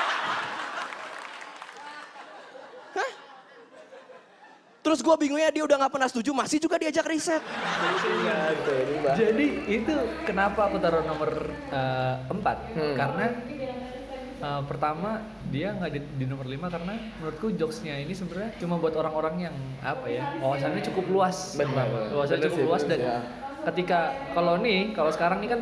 Terus 4.86 5.02
gua 5.02 5.18
bingungnya 5.18 5.50
dia 5.50 5.66
udah 5.66 5.82
nggak 5.82 5.98
pernah 5.98 6.06
setuju, 6.06 6.30
masih 6.30 6.62
juga 6.62 6.78
diajak 6.78 7.10
riset. 7.10 7.42
Jadi 9.18 9.46
itu 9.66 9.94
kenapa 10.22 10.70
aku 10.70 10.78
taruh 10.78 11.02
nomor 11.02 11.50
eh, 11.74 12.14
empat? 12.30 12.56
Hmm. 12.78 12.94
Karena 12.94 13.26
eh, 14.38 14.62
pertama 14.70 15.26
dia 15.50 15.74
nggak 15.74 15.90
di, 15.90 16.00
di 16.22 16.24
nomor 16.30 16.46
lima 16.46 16.70
karena 16.70 16.94
menurutku 17.18 17.50
jokesnya 17.58 17.98
ini 17.98 18.14
sebenarnya 18.14 18.62
cuma 18.62 18.78
buat 18.78 18.94
orang-orang 18.94 19.50
yang 19.50 19.56
apa 19.82 20.06
ya 20.06 20.22
wawasannya 20.38 20.78
cukup 20.94 21.10
luas. 21.10 21.58
Benar. 21.58 22.14
Wawasannya 22.14 22.46
cukup 22.46 22.62
luas 22.70 22.82
dan 22.86 22.98
ya. 23.02 23.18
Ketika 23.66 23.98
kalau 24.30 24.56
nih 24.56 24.92
kalau 24.92 25.10
sekarang 25.10 25.38
nih 25.38 25.50
kan 25.50 25.60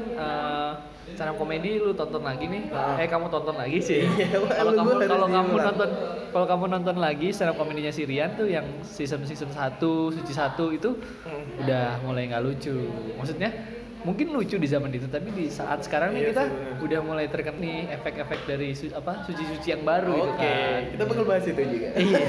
stand 1.06 1.30
up 1.30 1.36
komedi 1.36 1.76
lu 1.76 1.92
tonton 1.92 2.20
lagi 2.20 2.44
nih 2.44 2.68
eh 2.96 3.06
kamu 3.06 3.28
tonton 3.28 3.54
lagi 3.54 3.78
sih 3.78 4.04
Iya, 4.04 4.40
kalau 4.50 4.72
kamu 4.74 4.90
kalau 5.04 5.26
kamu 5.26 5.52
nonton 5.58 5.88
kalau 6.30 6.46
kamu 6.46 6.64
nonton 6.70 6.96
lagi 6.98 7.28
stand 7.30 7.48
up 7.48 7.56
komedinya 7.56 7.88
si 7.88 8.02
Rian 8.02 8.34
tuh 8.34 8.44
yang 8.46 8.64
season 8.82 9.22
season 9.22 9.48
1 9.48 9.80
suci 10.10 10.32
satu 10.32 10.68
itu 10.70 10.96
Hmm. 11.22 11.60
udah 11.60 12.00
mulai 12.02 12.26
nggak 12.26 12.42
lucu 12.42 12.76
maksudnya 13.14 13.48
mungkin 14.00 14.28
lucu 14.30 14.56
di 14.56 14.66
zaman 14.66 14.90
itu 14.90 15.06
tapi 15.06 15.28
di 15.30 15.48
saat 15.48 15.80
sekarang 15.80 16.12
nih 16.12 16.20
Iya 16.22 16.30
kita 16.30 16.44
udah 16.78 17.00
mulai 17.00 17.24
terkena 17.26 17.56
nih 17.56 17.78
efek-efek 17.90 18.40
dari 18.44 18.72
su- 18.72 18.92
apa 18.92 19.24
suci-suci 19.24 19.68
yang 19.70 19.80
baru 19.82 20.12
gitu 20.14 20.28
Oke, 20.30 20.44
kan 20.44 20.80
kita 20.90 21.02
bakal 21.04 21.24
bahas 21.24 21.44
itu 21.46 21.62
juga. 21.62 21.88
Iya. 21.94 22.20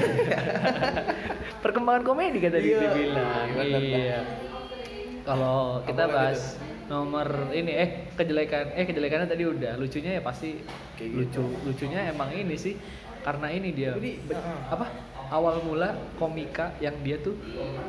Perkembangan 1.64 2.02
komedi 2.02 2.38
kan 2.38 2.50
tadi 2.50 2.66
Iya. 2.66 2.80
dibilang. 2.82 3.46
Bener, 3.52 3.80
Iya. 3.82 4.18
Kalau 5.26 5.82
kita 5.82 6.06
Apa 6.06 6.08
lagi 6.08 6.16
bahas 6.38 6.42
nomor 6.86 7.26
ini 7.50 7.72
eh 7.74 7.90
kejelekan 8.14 8.70
eh 8.72 8.86
kejelekannya 8.86 9.26
tadi 9.26 9.42
udah 9.42 9.74
lucunya 9.74 10.16
ya 10.16 10.22
pasti 10.22 10.62
Kayak 10.94 11.10
lucu 11.18 11.42
lucunya 11.66 12.14
emang 12.14 12.30
ini 12.30 12.54
sih 12.54 12.78
karena 13.26 13.50
ini 13.50 13.74
dia 13.74 13.90
Jadi, 13.98 14.22
apa 14.70 14.86
awal 15.26 15.58
mula 15.60 15.98
komika 16.14 16.70
yang 16.78 16.94
dia 17.02 17.18
tuh 17.18 17.34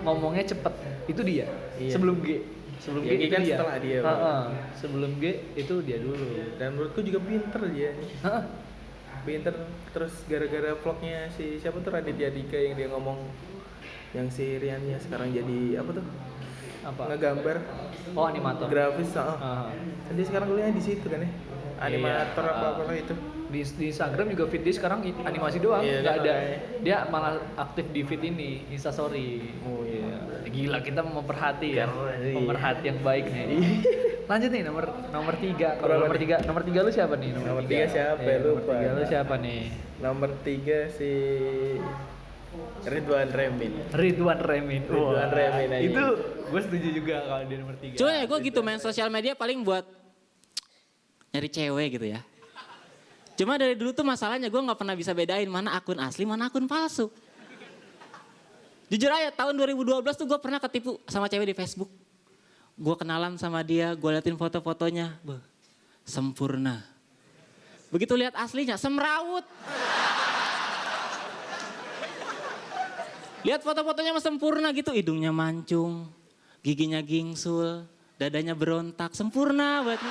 ngomongnya 0.01 0.49
cepet 0.49 0.73
itu 1.05 1.21
dia 1.21 1.45
Iya. 1.77 1.93
sebelum 1.93 2.25
G 2.25 2.41
sebelum 2.81 3.05
Ya, 3.05 3.13
G 3.13 3.13
G 3.13 3.21
itu 3.21 3.29
kan 3.29 3.41
dia 3.41 3.53
setelah 3.53 3.77
dia, 3.77 3.97
Bang. 4.01 4.17
Heeh. 4.17 4.43
sebelum 4.73 5.11
G 5.21 5.23
itu 5.53 5.73
dia 5.85 5.97
dulu 6.01 6.25
Dan 6.57 6.67
menurutku 6.73 7.05
juga 7.05 7.19
pinter 7.21 7.61
dia 7.69 7.89
nih. 7.93 8.09
Heeh. 8.25 8.43
Pinter 9.21 9.53
terus 9.93 10.13
gara-gara 10.25 10.73
vlognya 10.73 11.29
si 11.29 11.61
siapa 11.61 11.77
tuh 11.79 11.93
Raditya 11.93 12.33
Dika 12.33 12.57
yang 12.57 12.73
dia 12.73 12.89
ngomong 12.89 13.29
yang 14.15 14.25
si 14.27 14.57
Riannya 14.57 14.97
sekarang 14.97 15.29
jadi 15.29 15.77
apa 15.77 16.01
tuh? 16.01 16.05
Apa 16.87 17.01
Ngegambar 17.09 17.57
oh 18.13 18.25
animator 18.25 18.65
grafis, 18.65 19.11
heeh. 19.11 19.37
Heeh. 19.37 19.67
Kan 20.01 20.13
dia 20.13 20.25
sekarang 20.25 20.47
kuliahnya 20.47 20.73
di 20.73 20.83
situ 20.85 21.05
kan 21.05 21.19
ya. 21.19 21.29
Animator 21.77 22.41
Iya, 22.41 22.49
apa 22.49 22.63
ah. 22.63 22.73
apalah 22.73 22.95
itu. 22.95 23.13
di, 23.47 23.63
di 23.63 23.85
Instagram 23.87 24.27
juga 24.27 24.43
feed 24.45 24.59
dia 24.61 24.73
sekarang 24.73 24.99
animasi 25.21 25.57
doang 25.57 25.79
Iya, 25.79 26.01
nggak 26.01 26.15
ada 26.17 26.33
makanya. 26.33 26.57
dia 26.81 26.97
malah 27.07 27.33
aktif 27.55 27.85
di 27.87 28.01
feed 28.01 28.19
ini 28.25 28.67
instastory 28.67 29.39
Oh, 29.61 29.83
iya. 29.83 30.19
gila 30.43 30.79
kita 30.79 30.99
memperhati 30.99 31.69
ya 31.73 31.87
iya. 32.17 32.33
pemerhati 32.33 32.83
yang 32.85 32.99
baik 32.99 33.23
nih 33.25 33.47
lanjut 34.25 34.49
nih 34.49 34.63
nomor 34.63 34.83
nomor 35.07 35.35
tiga 35.37 35.75
kalau 35.75 35.95
nomor 36.01 36.17
tiga 36.17 36.35
nomor 36.43 36.59
tiga 36.61 36.79
lu 36.81 36.89
siapa 36.89 37.15
nih 37.15 37.29
Nomor 37.31 37.63
tiga 37.63 37.85
siapa 37.87 38.19
ya? 38.19 38.27
Iya, 38.27 38.35
nomor 38.37 38.51
Lupa. 38.57 38.71
tiga 38.73 38.89
lu 38.89 39.03
siapa 39.05 39.33
nih 39.37 39.61
Nomor 39.97 40.29
tiga 40.41 40.79
si 40.89 41.11
Ridwan 42.83 43.29
Remin. 43.29 43.73
Ridwan 43.91 44.39
Remin 44.39 44.83
Ridwan 44.83 45.29
Remin 45.29 45.69
aja. 45.69 45.83
itu 45.83 46.05
gue 46.47 46.61
setuju 46.63 46.87
juga 46.95 47.15
kalau 47.27 47.43
dia 47.43 47.57
nomor 47.59 47.75
tiga 47.75 47.95
Cuma 47.99 48.11
ya 48.15 48.23
gue 48.23 48.37
gitu 48.47 48.59
main 48.63 48.79
sosial 48.79 49.11
media 49.11 49.35
paling 49.35 49.59
buat 49.61 49.83
nyari 51.35 51.49
cewek 51.51 51.99
gitu 51.99 52.07
ya. 52.07 52.23
Cuma 53.37 53.59
dari 53.59 53.77
dulu 53.77 53.93
tuh 53.93 54.01
masalahnya 54.01 54.49
gue 54.49 54.61
nggak 54.61 54.79
pernah 54.79 54.95
bisa 54.97 55.13
bedain 55.13 55.45
mana 55.45 55.77
akun 55.77 55.99
asli 56.01 56.25
mana 56.25 56.49
akun 56.49 56.65
palsu. 56.65 57.13
Jujur 58.87 59.11
aja 59.11 59.29
tahun 59.35 59.59
2012 59.59 59.99
tuh 60.15 60.25
gue 60.25 60.39
pernah 60.39 60.63
ketipu 60.63 60.97
sama 61.11 61.27
cewek 61.27 61.51
di 61.51 61.55
Facebook. 61.55 61.91
Gue 62.77 62.95
kenalan 62.95 63.35
sama 63.35 63.59
dia, 63.61 63.91
gue 63.97 64.09
liatin 64.09 64.39
foto-fotonya. 64.39 65.19
Sempurna. 66.07 66.87
Begitu 67.91 68.15
lihat 68.15 68.37
aslinya, 68.39 68.79
semrawut. 68.79 69.43
Lihat 73.43 73.61
foto-fotonya 73.63 74.15
sempurna 74.23 74.71
gitu, 74.71 74.91
hidungnya 74.95 75.35
mancung, 75.35 76.07
giginya 76.67 76.99
gingsul, 76.99 77.87
dadanya 78.19 78.51
berontak, 78.51 79.15
sempurna 79.15 79.87
banget. 79.87 80.03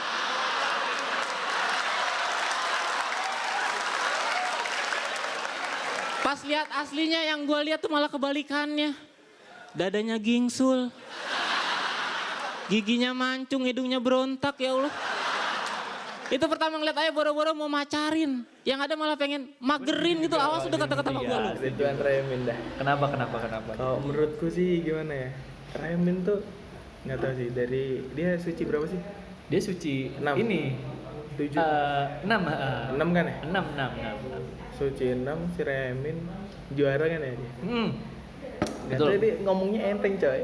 Pas 6.24 6.40
lihat 6.48 6.68
aslinya 6.80 7.20
yang 7.28 7.44
gue 7.44 7.60
lihat 7.68 7.84
tuh 7.84 7.92
malah 7.92 8.08
kebalikannya. 8.08 8.96
Dadanya 9.76 10.16
gingsul. 10.16 10.88
Giginya 12.72 13.12
mancung, 13.12 13.68
hidungnya 13.68 14.00
berontak 14.00 14.56
ya 14.56 14.72
Allah. 14.80 14.94
Itu 16.32 16.48
pertama 16.48 16.80
ngeliat 16.80 16.96
aja 16.98 17.12
boro-boro 17.12 17.52
mau 17.52 17.68
macarin. 17.68 18.48
Yang 18.64 18.80
ada 18.80 18.94
malah 18.96 19.14
pengen 19.20 19.52
magerin 19.60 20.24
gitu. 20.24 20.40
Awas 20.40 20.64
udah 20.64 20.80
kata-kata 20.80 21.12
sama 21.12 21.20
gue 21.20 21.36
lu. 21.36 21.50
Ridwan 21.68 22.00
Remin 22.00 22.48
dah. 22.48 22.58
kenapa 22.80 23.04
kenapa 23.12 23.36
kenapa 23.44 23.70
Kalau 23.76 24.00
menurutku 24.02 24.48
sih 24.48 24.80
gimana 24.82 25.12
ya? 25.12 25.30
Remin 25.78 26.22
tuh 26.22 26.40
nggak 27.02 27.18
tahu 27.18 27.32
sih 27.34 27.48
dari 27.50 27.84
dia 28.12 28.34
suci 28.34 28.62
berapa 28.62 28.86
sih? 28.86 28.98
dia 29.46 29.60
suci 29.60 29.94
Enam. 30.18 30.34
ini 30.36 30.74
Tujuh. 31.36 31.54
eh, 31.54 32.04
enam 32.24 32.40
eh, 32.44 32.96
Enam 32.96 33.08
kan 33.12 33.24
ya? 33.24 33.36
enam 33.44 33.64
enam 33.72 33.90
enam. 33.92 34.42
Suci 34.72 35.12
enam 35.12 35.38
si 35.52 35.60
Remin 35.60 36.16
juara 36.72 37.04
kan 37.04 37.20
ya 37.20 37.30
dia? 37.30 37.50
Hmm. 37.62 37.88
Nggak 38.88 38.98
Betul. 38.98 39.20
dia 39.20 39.34
ngomongnya 39.44 39.80
enteng 39.86 40.14
coy. 40.16 40.40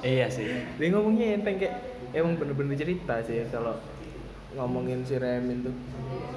Iya 0.00 0.26
sih. 0.30 0.46
Dia 0.78 0.88
ngomongnya 0.94 1.26
enteng 1.34 1.58
kayak 1.58 1.74
emang 2.14 2.38
bener-bener 2.38 2.72
cerita 2.72 3.18
sih 3.20 3.42
ya 3.42 3.44
kalau 3.50 3.76
ngomongin 4.54 5.02
si 5.02 5.18
Remin 5.18 5.60
tuh. 5.60 5.74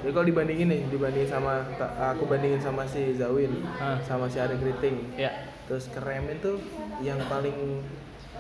Jadi 0.01 0.12
kalau 0.12 0.25
dibandingin 0.25 0.67
nih, 0.67 0.81
dibandingin 0.89 1.29
sama 1.29 1.62
aku 1.95 2.25
bandingin 2.25 2.57
sama 2.57 2.83
si 2.83 3.13
Zawin, 3.13 3.53
Hah. 3.77 4.01
sama 4.01 4.25
si 4.25 4.41
Ari 4.41 4.57
Kriting. 4.57 5.13
Ya. 5.15 5.29
Terus 5.69 5.88
ke 5.88 6.01
Remin 6.01 6.41
tuh 6.41 6.57
yang 7.00 7.21
paling 7.29 7.86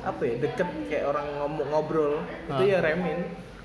apa 0.01 0.21
ya 0.21 0.35
deket 0.39 0.67
kayak 0.87 1.05
orang 1.07 1.27
ngomong 1.37 1.67
ngobrol 1.67 2.13
itu 2.45 2.53
Hah. 2.53 2.65
ya 2.67 2.79
Remin. 2.79 3.21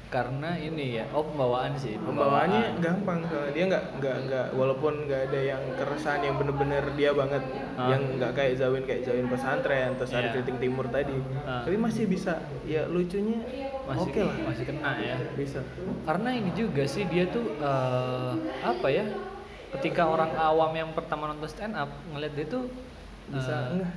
Karena 0.07 0.55
ini 0.55 0.95
ya, 0.95 1.05
oh 1.11 1.27
pembawaan 1.27 1.75
sih. 1.75 1.99
Pembawaannya 1.99 2.79
gampang 2.79 3.27
soalnya 3.27 3.51
dia 3.51 3.65
nggak 3.67 3.85
nggak 3.99 4.17
nggak 4.23 4.47
walaupun 4.55 5.03
nggak 5.03 5.21
ada 5.29 5.41
yang 5.45 5.63
keresahan 5.75 6.23
yang 6.23 6.39
bener-bener 6.39 6.85
dia 6.95 7.11
banget 7.11 7.43
Ah. 7.75 7.91
yang 7.91 8.15
nggak 8.15 8.31
kayak 8.33 8.55
Zawin 8.55 8.87
kayak 8.87 9.03
Zawin 9.03 9.27
pesantren 9.27 9.99
terus 9.99 10.15
ada 10.15 10.31
Iya. 10.31 10.33
kriting 10.33 10.59
timur 10.63 10.87
tadi 10.87 11.19
Ah. 11.43 11.67
tapi 11.67 11.75
masih 11.77 12.07
bisa 12.07 12.39
ya 12.63 12.87
lucunya 12.87 13.43
masih 13.83 14.07
oke 14.07 14.21
lah 14.23 14.37
masih 14.47 14.65
kena 14.65 14.93
ya. 14.97 15.17
bisa 15.35 15.61
Karena 16.05 16.29
ini 16.33 16.51
juga 16.55 16.83
sih 16.87 17.05
dia 17.05 17.27
tuh 17.27 17.45
eh, 17.59 18.33
apa 18.63 18.87
ya? 18.87 19.05
Ketika 19.75 20.07
orang 20.07 20.31
awam 20.33 20.71
yang 20.73 20.95
pertama 20.95 21.27
nonton 21.27 21.51
stand 21.51 21.75
up 21.75 21.91
ngeliat 22.09 22.31
dia 22.33 22.47
tuh 22.47 22.71
Bisa 23.27 23.55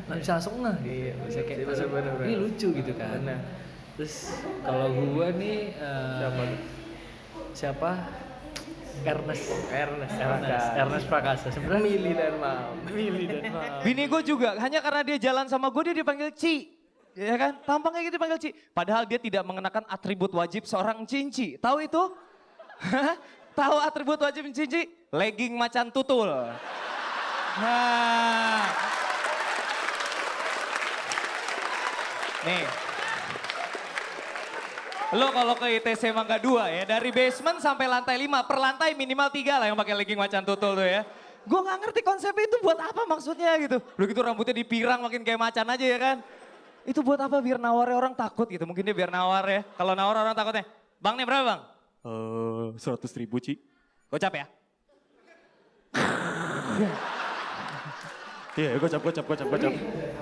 nah, 0.09 0.17
bisa 0.17 0.31
langsung 0.41 0.57
gitu. 0.57 0.89
Iya, 0.89 1.13
bisa 1.21 1.39
kayak 1.45 1.57
sih, 1.57 1.65
langsung, 1.69 1.89
bener-bener. 1.93 2.25
ini 2.25 2.35
lucu 2.41 2.67
gitu 2.73 2.91
kan. 2.97 3.09
Bener. 3.21 3.39
Terus 3.93 4.15
kalau 4.65 4.87
gua 5.13 5.27
nih 5.35 5.57
eh, 5.75 6.17
Siapa? 6.17 6.43
Siapa? 7.53 7.91
Ernest. 8.99 9.47
Ernest 9.71 10.15
Ernest, 10.19 10.67
Ernest 10.75 11.05
Prakasa. 11.07 11.47
Sebenarnya 11.55 11.83
Mili 11.87 12.11
dan 12.17 12.35
Mam 12.35 12.59
Mili 12.91 13.23
dan 13.31 13.43
Mam. 13.47 13.79
Bini 13.85 14.03
gue 14.11 14.21
juga, 14.27 14.59
hanya 14.59 14.83
karena 14.83 15.01
dia 15.07 15.17
jalan 15.29 15.47
sama 15.47 15.71
gue 15.71 15.91
dia 15.91 15.95
dipanggil 16.03 16.35
Ci. 16.35 16.75
Ya 17.15 17.35
kan? 17.39 17.63
Tampangnya 17.63 18.03
gitu 18.03 18.19
dipanggil 18.19 18.39
Ci. 18.43 18.49
Padahal 18.75 19.07
dia 19.07 19.19
tidak 19.21 19.43
mengenakan 19.47 19.87
atribut 19.87 20.35
wajib 20.35 20.67
seorang 20.67 21.07
cinci. 21.07 21.55
Tahu 21.55 21.77
itu? 21.79 22.03
Hah? 22.91 23.15
Tahu 23.55 23.77
atribut 23.87 24.19
wajib 24.19 24.51
cinci? 24.51 24.87
Legging 25.15 25.55
macan 25.55 25.91
tutul. 25.95 26.27
Nah. 27.59 28.98
Nih. 32.47 32.63
Lo 35.09 35.33
kalau 35.33 35.57
ke 35.57 35.81
ITC 35.81 36.13
Mangga 36.13 36.37
2 36.37 36.69
ya, 36.69 36.83
dari 36.85 37.09
basement 37.09 37.57
sampai 37.57 37.89
lantai 37.89 38.13
5, 38.13 38.45
per 38.45 38.57
lantai 38.61 38.93
minimal 38.93 39.33
3 39.33 39.57
lah 39.57 39.65
yang 39.73 39.77
pakai 39.79 39.97
legging 39.97 40.19
macan 40.21 40.45
tutul 40.45 40.77
tuh 40.77 40.85
ya. 40.85 41.01
Gue 41.49 41.59
gak 41.65 41.81
ngerti 41.81 42.05
konsepnya 42.05 42.45
itu 42.45 42.61
buat 42.61 42.77
apa 42.77 43.09
maksudnya 43.09 43.57
gitu. 43.57 43.81
Udah 43.97 44.05
gitu 44.05 44.21
rambutnya 44.21 44.53
dipirang 44.53 45.01
makin 45.01 45.25
kayak 45.25 45.41
macan 45.41 45.65
aja 45.65 45.81
ya 45.81 45.97
kan. 45.97 46.17
Itu 46.85 47.01
buat 47.01 47.17
apa 47.17 47.41
biar 47.41 47.57
nawarnya 47.57 47.97
orang 47.97 48.13
takut 48.13 48.45
gitu. 48.45 48.69
Mungkin 48.69 48.85
dia 48.85 48.93
biar 48.93 49.09
nawar 49.09 49.43
ya. 49.49 49.61
Kalau 49.73 49.97
nawar 49.97 50.15
orang 50.21 50.37
takutnya, 50.37 50.63
bang 51.01 51.15
nih 51.17 51.25
berapa 51.25 51.43
bang? 51.43 51.61
Eh, 52.05 52.67
seratus 52.77 53.11
ribu 53.17 53.41
Ci. 53.41 53.57
Gocap 54.13 54.33
ya? 54.37 54.45
Iya, 58.57 58.81
gocap, 58.81 59.01
gocap, 59.05 59.25
gocap, 59.29 59.47
gocap. 59.47 59.73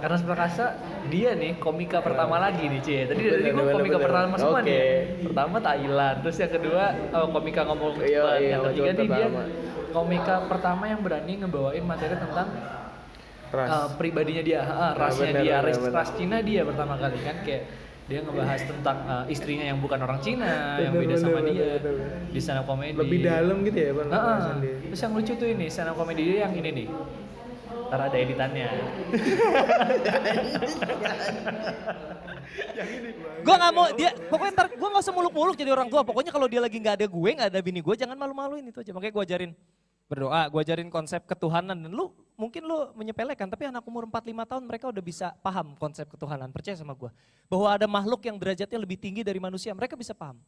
Ernest 0.03 0.25
Prakasa 0.27 0.65
dia 1.07 1.31
nih 1.33 1.57
komika 1.57 2.03
pertama 2.03 2.37
lagi 2.37 2.67
nih 2.67 2.79
Cie. 2.83 3.01
Tadi 3.07 3.23
dari 3.23 3.49
gue 3.49 3.65
komika 3.71 3.97
bener. 3.97 4.05
pertama 4.11 4.33
semua 4.35 4.59
Oke. 4.61 4.67
nih. 4.67 4.83
Pertama 5.25 5.55
Thailand, 5.63 6.17
terus 6.21 6.37
yang 6.37 6.51
kedua 6.53 6.83
oh, 7.15 7.27
komika 7.31 7.61
ngomong 7.65 7.93
Iya, 8.03 8.21
cepat. 8.21 8.37
iya, 8.37 8.49
yang 8.51 8.63
ketiga 8.67 8.91
nih 8.93 9.07
dia 9.07 9.27
komika 9.95 10.35
pertama 10.45 10.83
yang 10.85 11.01
berani 11.01 11.33
ngebawain 11.41 11.81
materi 11.81 12.15
tentang 12.19 12.47
ras 13.47 13.69
uh, 13.71 13.87
pribadinya 13.95 14.43
dia, 14.43 14.59
uh, 14.67 14.91
rasnya 14.93 15.31
bener, 15.31 15.41
dia, 15.41 15.55
bener, 15.57 15.67
ras, 15.71 15.77
bener. 15.79 15.93
ras 15.95 16.09
Cina 16.19 16.37
dia 16.43 16.61
pertama 16.67 16.93
kali 16.99 17.17
kan 17.23 17.37
kayak 17.47 17.63
dia 18.07 18.19
ngebahas 18.23 18.61
tentang 18.63 18.97
uh, 19.07 19.23
istrinya 19.27 19.65
yang 19.67 19.79
bukan 19.83 19.99
orang 19.99 20.19
Cina, 20.23 20.79
yang 20.79 20.95
Bener, 20.95 21.11
beda 21.11 21.15
sama 21.19 21.39
bener, 21.43 21.51
dia 21.51 21.69
bener, 21.79 21.93
bener. 21.95 22.07
di 22.31 22.39
stand 22.39 22.59
up 22.63 22.67
comedy. 22.67 22.95
lebih 22.95 23.19
dalam 23.23 23.57
gitu 23.67 23.79
ya 23.83 23.91
bang 23.95 24.07
dia. 24.63 24.75
Terus 24.91 24.99
yang 25.03 25.13
lucu 25.15 25.33
tuh 25.35 25.47
ini 25.47 25.65
stand 25.67 25.89
up 25.91 25.95
comedy 25.99 26.23
dia 26.23 26.37
yang 26.47 26.53
ini 26.55 26.69
nih. 26.71 26.87
Ntar 27.87 27.99
ada 28.11 28.17
editannya. 28.19 28.67
Gue 33.43 33.55
nggak 33.55 33.73
mau 33.73 33.87
dia 33.95 34.11
pokoknya 34.27 34.53
ntar 34.55 34.67
gue 34.75 34.87
nggak 34.91 35.03
usah 35.03 35.15
muluk-muluk 35.15 35.55
jadi 35.55 35.71
orang 35.71 35.87
tua. 35.87 36.03
Pokoknya 36.03 36.31
kalau 36.35 36.47
dia 36.51 36.59
lagi 36.59 36.77
nggak 36.79 36.95
ada 37.03 37.07
gue 37.07 37.29
nggak 37.39 37.49
ada 37.51 37.59
bini 37.63 37.79
gue 37.79 37.95
jangan 37.95 38.19
malu-maluin 38.19 38.67
itu 38.67 38.83
aja. 38.83 38.91
Makanya 38.91 39.13
gue 39.15 39.23
ajarin 39.23 39.51
berdoa, 40.07 40.47
gue 40.47 40.59
ajarin 40.63 40.87
konsep 40.87 41.23
ketuhanan 41.27 41.75
dan 41.75 41.91
lu 41.91 42.15
mungkin 42.39 42.63
lu 42.63 42.95
menyepelekan 42.95 43.51
tapi 43.51 43.67
anak 43.67 43.83
umur 43.83 44.07
4-5 44.07 44.51
tahun 44.51 44.63
mereka 44.63 44.85
udah 44.87 45.03
bisa 45.03 45.27
paham 45.43 45.75
konsep 45.75 46.07
ketuhanan. 46.07 46.51
Percaya 46.51 46.79
sama 46.79 46.95
gue. 46.95 47.11
Bahwa 47.51 47.67
ada 47.71 47.87
makhluk 47.87 48.23
yang 48.23 48.39
derajatnya 48.39 48.79
lebih 48.79 48.95
tinggi 48.95 49.23
dari 49.23 49.39
manusia, 49.39 49.75
mereka 49.75 49.99
bisa 49.99 50.15
paham. 50.15 50.39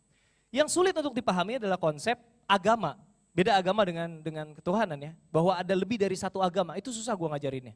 Yang 0.50 0.74
sulit 0.74 0.96
untuk 0.98 1.14
dipahami 1.14 1.60
adalah 1.60 1.78
konsep 1.78 2.16
agama. 2.48 2.98
Beda 3.34 3.56
agama 3.56 3.86
dengan 3.86 4.10
dengan 4.20 4.52
ketuhanan 4.58 5.00
ya. 5.00 5.12
Bahwa 5.30 5.56
ada 5.56 5.74
lebih 5.74 6.02
dari 6.02 6.18
satu 6.18 6.42
agama, 6.42 6.76
itu 6.76 6.90
susah 6.90 7.14
gue 7.14 7.28
ngajarinnya. 7.30 7.76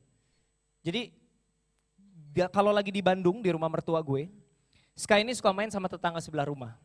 Jadi 0.83 1.13
kalau 2.49 2.73
lagi 2.73 2.89
di 2.89 2.99
Bandung 2.99 3.39
di 3.39 3.49
rumah 3.53 3.69
mertua 3.69 4.01
gue, 4.01 4.29
Sky 4.93 5.25
ini 5.25 5.33
suka 5.33 5.49
main 5.49 5.73
sama 5.73 5.89
tetangga 5.89 6.21
sebelah 6.21 6.45
rumah. 6.45 6.77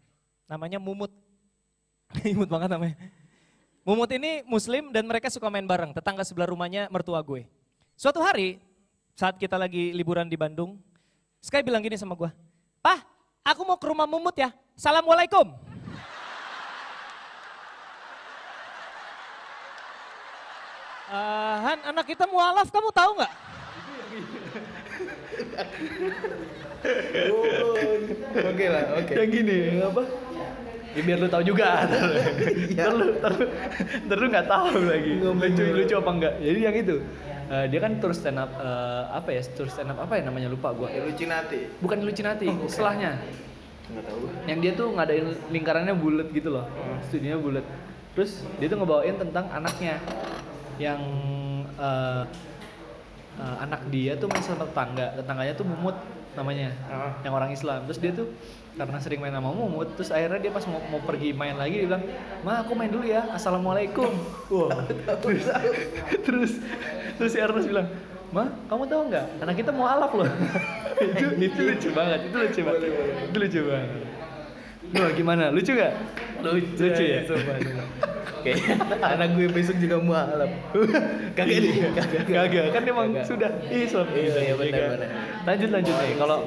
Namanya 0.49 0.81
Mumut. 0.81 1.13
Imut 2.25 2.49
banget 2.49 2.73
namanya. 2.73 2.97
Mumut 3.85 4.09
ini 4.13 4.45
muslim 4.45 4.93
dan 4.93 5.05
mereka 5.09 5.33
suka 5.33 5.49
main 5.49 5.65
bareng, 5.65 5.97
tetangga 5.97 6.25
sebelah 6.25 6.49
rumahnya 6.49 6.89
mertua 6.93 7.21
gue. 7.25 7.49
Suatu 7.97 8.21
hari 8.21 8.61
saat 9.17 9.41
kita 9.41 9.57
lagi 9.57 9.93
liburan 9.97 10.29
di 10.29 10.37
Bandung, 10.37 10.77
Sky 11.41 11.65
bilang 11.65 11.81
gini 11.81 11.97
sama 11.97 12.13
gue, 12.13 12.29
Pah, 12.85 13.01
aku 13.41 13.65
mau 13.65 13.81
ke 13.81 13.89
rumah 13.89 14.05
Mumut 14.05 14.37
ya, 14.37 14.53
Assalamualaikum. 14.77 15.68
Eh, 21.09 21.57
Han, 21.65 21.79
anak 21.88 22.05
kita 22.05 22.29
mualaf, 22.29 22.69
kamu 22.69 22.93
tahu 22.93 23.11
nggak? 23.17 23.33
Oke 28.45 28.67
lah, 28.69 28.85
oke. 29.00 29.12
Yang 29.17 29.31
gini, 29.33 29.59
apa? 29.81 30.03
Ya 30.93 31.00
biar 31.05 31.19
lu 31.21 31.29
tahu 31.29 31.43
juga. 31.45 31.85
Ntar 32.77 32.93
lu, 32.97 33.07
ntar 33.21 33.33
lu, 33.37 33.47
ntar 34.09 34.17
lu 34.19 34.27
nggak 34.29 34.47
tahu 34.49 34.69
lagi. 34.85 35.12
Lucu, 35.21 35.65
lucu 35.77 35.95
apa 35.97 36.11
enggak. 36.12 36.35
Jadi 36.41 36.59
yang 36.61 36.77
itu. 36.77 36.97
eh, 37.49 37.65
dia 37.73 37.81
kan 37.81 37.97
tour 37.97 38.12
stand 38.12 38.37
up, 38.37 38.53
eh, 38.61 39.03
apa 39.09 39.29
ya, 39.33 39.41
tour 39.57 39.69
stand 39.73 39.88
up 39.88 39.99
apa 40.05 40.21
ya 40.21 40.29
namanya 40.29 40.53
lupa 40.53 40.69
gua. 40.77 40.93
Illuminati. 40.93 41.81
Bukan 41.81 42.05
Lucinati, 42.05 42.45
setelahnya. 42.69 43.17
Enggak 43.88 44.05
tahu. 44.05 44.21
Yang 44.45 44.59
dia 44.61 44.73
tuh 44.77 44.88
ngadain 44.93 45.27
lingkarannya 45.49 45.95
bulat 45.97 46.29
gitu 46.37 46.53
loh. 46.53 46.69
Studionya 47.09 47.41
bulat. 47.41 47.65
Terus 48.12 48.45
dia 48.61 48.69
tuh 48.69 48.77
ngebawain 48.85 49.17
tentang 49.17 49.49
anaknya. 49.49 49.97
Yang 50.79 51.03
eh, 51.79 52.23
eh, 53.39 53.57
anak 53.63 53.81
dia 53.93 54.15
tuh 54.17 54.27
main 54.31 54.43
sama 54.43 54.65
tetangga. 54.65 55.15
Tetangganya 55.19 55.55
tuh 55.55 55.67
Mumut 55.67 55.97
namanya. 56.39 56.71
Yang 57.27 57.33
orang 57.35 57.51
Islam. 57.51 57.81
Terus 57.91 58.01
dia 58.01 58.13
tuh 58.15 58.29
karena 58.79 58.99
sering 59.03 59.19
main 59.19 59.35
sama 59.35 59.51
Mumut, 59.51 59.91
terus 59.99 60.15
akhirnya 60.15 60.39
dia 60.39 60.53
pas 60.55 60.63
mau, 60.71 60.79
mau 60.87 61.03
pergi 61.03 61.35
main 61.35 61.59
lagi 61.59 61.83
dia 61.83 61.87
bilang, 61.91 62.05
"Ma, 62.47 62.63
aku 62.63 62.79
main 62.79 62.87
dulu 62.87 63.03
ya. 63.03 63.27
Assalamualaikum." 63.35 64.07
Wah. 64.55 64.87
terus, 65.27 65.51
terus 66.23 66.53
terus 67.19 67.31
si 67.35 67.39
Ernest 67.43 67.67
bilang, 67.67 67.91
"Ma, 68.31 68.47
kamu 68.71 68.87
tahu 68.87 69.03
nggak? 69.11 69.27
Anak 69.43 69.55
kita 69.59 69.75
mau 69.75 69.91
alaf 69.91 70.15
loh." 70.15 70.31
itu 71.03 71.27
itu 71.43 71.61
lucu 71.67 71.89
banget. 71.91 72.31
Itu 72.31 72.37
lucu 72.39 72.61
banget. 72.63 72.81
Itu 73.27 73.37
lucu 73.43 73.61
banget. 73.67 73.91
Nuh, 74.88 75.11
gimana? 75.12 75.45
Lucu 75.50 75.73
gak? 75.73 75.92
Lucu, 76.40 76.64
lucu 76.80 77.04
ya? 77.04 77.21
Oke. 78.38 78.52
Anak 78.99 79.28
gue 79.35 79.47
besok 79.50 79.76
juga 79.76 79.99
mualaf. 79.99 80.49
Kagak 81.37 81.59
nih, 81.59 81.73
kagak. 81.90 82.25
Kagak, 82.25 82.66
kan 82.71 82.83
emang 82.83 83.09
Kagak. 83.12 83.26
sudah 83.26 83.50
Islam. 83.68 84.07
Iya, 84.11 84.33
iya, 84.40 84.54
benar, 84.54 84.78
kan? 84.78 84.90
benar. 84.95 85.11
Lanjut 85.45 85.68
lanjut 85.71 85.95
nih. 85.95 86.14
Kalau 86.16 86.38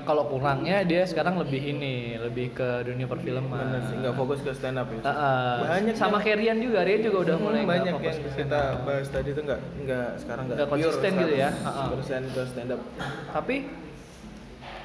kalau 0.00 0.24
kurangnya 0.26 0.82
dia 0.82 1.02
sekarang 1.04 1.38
lebih 1.38 1.60
ini, 1.60 1.94
lebih 2.16 2.50
ke 2.50 2.82
dunia 2.82 3.06
perfilman. 3.06 3.46
Bener 3.46 3.80
sih, 3.86 3.96
nggak 3.96 4.14
fokus 4.14 4.40
ke 4.40 4.50
stand 4.50 4.76
up 4.76 4.88
ya. 4.88 5.00
Ah, 5.00 5.12
ah. 5.12 5.52
Banyak 5.70 5.94
sama 5.94 6.18
yang- 6.18 6.22
kayak 6.22 6.36
Rian 6.40 6.58
juga, 6.58 6.78
Rian 6.82 7.00
juga 7.00 7.18
udah 7.20 7.36
Hmm, 7.36 7.44
mulai 7.44 7.62
banyak 7.62 7.92
fokus 7.94 8.16
yang 8.16 8.34
kita 8.34 8.60
bahas 8.82 9.06
tadi 9.06 9.28
itu 9.30 9.40
nggak 9.40 9.60
nggak 9.86 10.08
sekarang 10.18 10.44
nggak 10.48 10.68
konsisten 10.68 11.10
gitu 11.16 11.34
ya. 11.36 11.50
Ah, 11.56 11.68
ah. 11.68 11.86
Konsisten 11.88 12.22
ke 12.26 12.42
stand 12.44 12.70
up. 12.70 12.80
Tapi 13.30 13.56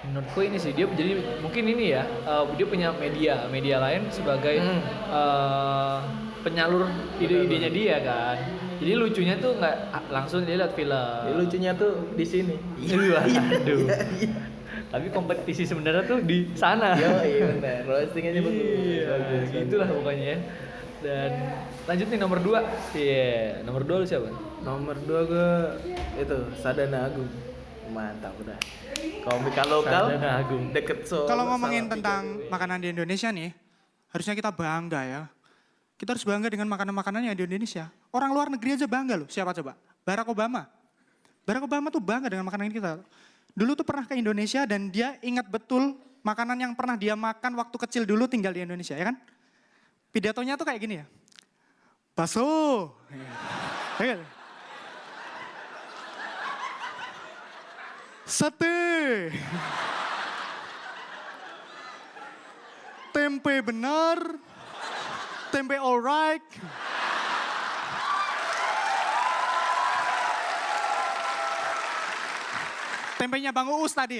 menurutku 0.08 0.39
ini 0.41 0.58
sih 0.58 0.72
dia 0.72 0.86
jadi 0.86 1.18
mungkin 1.41 1.63
ini 1.65 1.86
ya 1.91 2.04
eh, 2.06 2.44
dia 2.54 2.65
punya 2.65 2.89
media 2.94 3.48
media 3.48 3.78
lain 3.80 4.08
sebagai 4.10 4.56
Hmm. 4.62 4.82
eh, 5.10 5.98
penyalur 6.46 6.86
ide-idenya 7.18 7.70
dia 7.74 7.96
kan. 8.06 8.38
Jadi 8.78 8.91
lucunya 8.94 9.34
tuh 9.41 9.58
nggak 9.58 9.76
ah, 9.89 10.04
langsung 10.13 10.46
dia 10.46 10.62
lihat 10.62 10.78
film. 10.78 10.94
Ya, 11.26 11.34
lucunya 11.34 11.72
tuh 11.74 12.06
di 12.13 12.22
sini. 12.22 12.54
Iya, 12.78 13.18
aduh. 13.18 13.89
Iya, 13.89 13.98
iya. 14.22 14.30
Tapi 14.94 15.10
kompetisi 15.10 15.65
sebenarnya 15.65 16.06
tuh 16.06 16.22
di 16.22 16.46
sana. 16.54 16.94
Yo, 16.94 17.10
iya 17.26 17.50
benar. 17.50 17.82
Roasting 17.89 18.30
aja 18.30 18.39
bagus. 18.46 18.62
Iya, 18.62 19.04
Bagus, 19.10 19.46
gitulah 19.50 19.89
pokoknya 19.89 20.26
ya. 20.28 20.38
Dan 21.02 21.32
lanjut 21.89 22.08
nih 22.13 22.20
nomor 22.22 22.39
dua. 22.46 22.60
Iya, 22.94 23.34
nomor 23.65 23.82
dua 23.82 23.98
lu 24.02 24.06
siapa? 24.06 24.30
Nomor 24.62 24.96
dua 25.02 25.20
gue 25.26 25.50
itu 26.22 26.38
Sadana 26.62 27.10
Agung. 27.10 27.32
Mantap 27.93 28.34
udah. 28.41 28.58
Komika 29.26 29.63
lokal. 29.65 30.04
Sadana 30.13 30.30
Agung. 30.41 30.74
Deket 30.74 31.06
Solo. 31.06 31.30
Kalau 31.30 31.43
ngomongin 31.50 31.86
Salatiga 31.86 31.93
tentang 31.98 32.24
gue. 32.41 32.50
makanan 32.50 32.78
di 32.82 32.88
Indonesia 32.93 33.30
nih, 33.30 33.50
harusnya 34.10 34.34
kita 34.34 34.52
bangga 34.54 35.02
ya. 35.06 35.21
Kita 35.95 36.12
harus 36.12 36.26
bangga 36.28 36.52
dengan 36.52 36.67
makanan-makanan 36.67 37.32
yang 37.32 37.36
di 37.38 37.45
Indonesia. 37.48 37.88
Orang 38.12 38.36
luar 38.36 38.52
negeri 38.52 38.76
aja 38.76 38.88
bangga 38.89 39.15
loh. 39.15 39.28
Siapa 39.32 39.56
coba? 39.56 39.80
Barack 40.04 40.28
Obama. 40.28 40.67
Barack 41.48 41.63
Obama 41.63 41.88
tuh 41.93 42.04
bangga 42.04 42.28
dengan 42.28 42.45
makanan 42.50 42.74
kita. 42.74 43.00
Dulu 43.56 43.71
tuh 43.78 43.86
pernah 43.88 44.04
ke 44.04 44.19
Indonesia 44.19 44.67
dan 44.67 44.91
dia 44.91 45.15
ingat 45.24 45.48
betul 45.48 45.95
makanan 46.26 46.58
yang 46.60 46.74
pernah 46.76 47.00
dia 47.00 47.15
makan 47.15 47.56
waktu 47.56 47.78
kecil 47.88 48.04
dulu 48.04 48.28
tinggal 48.28 48.52
di 48.52 48.65
Indonesia, 48.65 48.98
ya 48.98 49.08
kan? 49.08 49.15
Pidatonya 50.12 50.60
tuh 50.60 50.67
kayak 50.67 50.82
gini 50.84 50.95
ya. 51.00 51.06
Bakso. 52.12 52.91
Ya 54.00 54.19
Sate. 58.26 59.30
Tempe 63.14 63.62
benar. 63.62 64.18
Tempe 65.54 65.78
alright. 65.80 66.44
Tempenya 73.16 73.56
Bang 73.56 73.72
Uus 73.72 73.96
tadi. 73.96 74.20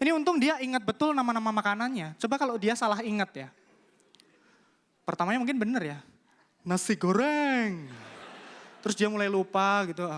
Ini 0.00 0.10
untung 0.16 0.40
dia 0.40 0.56
ingat 0.64 0.80
betul 0.80 1.12
nama-nama 1.12 1.52
makanannya. 1.52 2.16
Coba 2.16 2.40
kalau 2.40 2.56
dia 2.56 2.72
salah 2.72 3.04
ingat 3.04 3.30
ya. 3.36 3.48
Pertamanya 5.04 5.36
mungkin 5.36 5.60
bener 5.60 5.82
ya. 5.84 5.98
Nasi 6.64 6.96
goreng. 6.96 7.84
Terus 8.80 8.96
dia 8.96 9.12
mulai 9.12 9.28
lupa 9.28 9.84
gitu. 9.92 10.08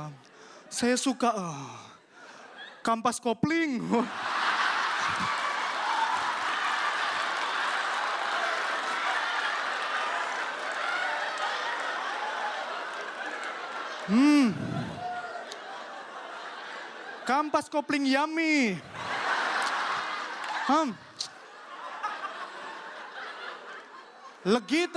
Saya 0.72 0.96
suka 0.96 1.28
ah, 1.28 1.68
kampas 2.80 3.20
kopling. 3.20 3.84
Hmm. 14.08 14.56
Kampas 17.28 17.68
kopling 17.68 18.08
yummy. 18.08 18.80
Hmm. 20.66 20.96
Legit. 24.48 24.96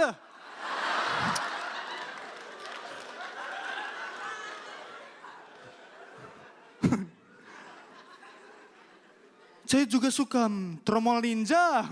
Saya 9.76 9.92
juga 9.92 10.08
suka 10.08 10.48
mm, 10.48 10.88
tromol 10.88 11.20
ninja. 11.20 11.84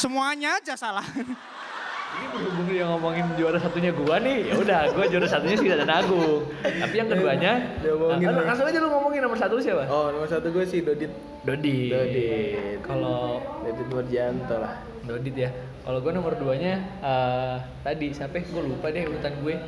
Semuanya 0.00 0.56
aja 0.56 0.72
salah. 0.72 1.04
Ini 1.04 2.26
berhubung 2.32 2.64
dia 2.72 2.88
ngomongin 2.88 3.28
juara 3.36 3.60
satunya 3.60 3.92
gua 3.92 4.16
nih, 4.24 4.48
ya 4.48 4.56
udah 4.56 4.88
gua 4.96 5.04
juara 5.12 5.28
satunya 5.28 5.60
sih 5.60 5.68
dan 5.68 5.84
Agung. 5.84 6.48
Tapi 6.64 6.94
yang 6.96 7.12
keduanya, 7.12 7.52
ngomongin 7.84 8.24
ah, 8.24 8.40
lagi. 8.40 8.48
langsung 8.48 8.66
aja 8.72 8.78
lu 8.80 8.88
ngomongin 8.88 9.20
nomor 9.20 9.36
satu 9.36 9.60
siapa? 9.60 9.84
Oh 9.92 10.08
nomor 10.16 10.28
satu 10.32 10.48
gue 10.48 10.64
sih 10.64 10.80
Dodit. 10.80 11.12
Dodi. 11.44 11.92
Dodit. 11.92 12.80
Kalau 12.80 13.44
Dodit 13.68 13.86
Nurjanto 13.92 14.56
lah. 14.64 14.80
Dodit 15.04 15.36
ya. 15.36 15.52
Kalau 15.84 16.00
gue 16.00 16.12
nomor 16.16 16.40
duanya 16.40 16.80
eh, 17.04 17.56
tadi 17.84 18.16
siapa? 18.16 18.40
Gue 18.48 18.64
lupa 18.64 18.88
deh 18.88 19.04
urutan 19.04 19.36
gue. 19.44 19.60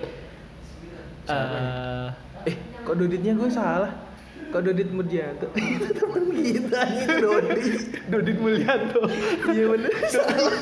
Eh, 1.29 2.09
Eh 2.49 2.57
kok 2.81 2.97
Doditnya 2.97 3.37
gue 3.37 3.49
salah? 3.53 4.04
Kok 4.55 4.63
Dodit 4.63 4.87
Murjanto? 4.95 5.51
itu 5.59 5.91
teman 5.99 6.25
kita 6.31 6.81
itu 6.95 7.19
Dodit. 7.19 7.65
Dodit 8.07 8.37
Mulyanto. 8.39 9.03
Iya 9.51 9.65
bener 9.67 9.93
salah. 10.07 10.55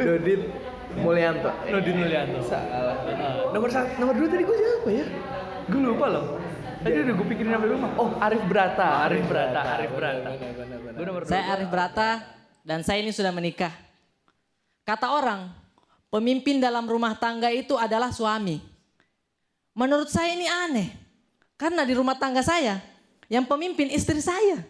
Dodit 0.00 0.40
Mulyanto. 0.96 1.50
Nodin 1.68 1.96
Mulyanto. 2.00 2.40
Salah. 2.48 2.96
Heeh. 3.04 3.34
nomor 3.52 3.68
satu, 3.68 3.92
nomor 4.00 4.14
dua 4.16 4.28
tadi 4.32 4.42
gue 4.48 4.56
siapa 4.56 4.88
ya? 4.88 5.06
Gue 5.68 5.80
lupa 5.84 6.06
loh. 6.08 6.40
Tadi 6.80 6.96
udah 6.96 7.14
gue 7.18 7.26
pikirin 7.28 7.50
sampai 7.52 7.68
rumah. 7.76 7.90
Oh, 8.00 8.10
Arif 8.16 8.42
Brata, 8.48 8.88
Arif 9.04 9.24
Brata, 9.28 9.60
Arif 9.76 9.92
Brata. 9.92 10.30
Gue 10.96 11.04
nomor 11.04 11.20
dua. 11.26 11.28
Saya 11.28 11.44
Arif 11.60 11.68
Brata 11.68 12.24
dan 12.64 12.80
saya 12.80 13.04
ini 13.04 13.12
sudah 13.12 13.36
menikah. 13.36 13.74
Kata 14.88 15.12
orang, 15.12 15.52
pemimpin 16.08 16.56
dalam 16.56 16.88
rumah 16.88 17.12
tangga 17.20 17.52
itu 17.52 17.76
adalah 17.76 18.08
suami. 18.08 18.75
Menurut 19.76 20.08
saya 20.08 20.32
ini 20.32 20.48
aneh. 20.48 20.88
Karena 21.60 21.84
di 21.84 21.92
rumah 21.92 22.16
tangga 22.16 22.40
saya, 22.40 22.80
yang 23.28 23.44
pemimpin 23.44 23.92
istri 23.92 24.20
saya. 24.24 24.64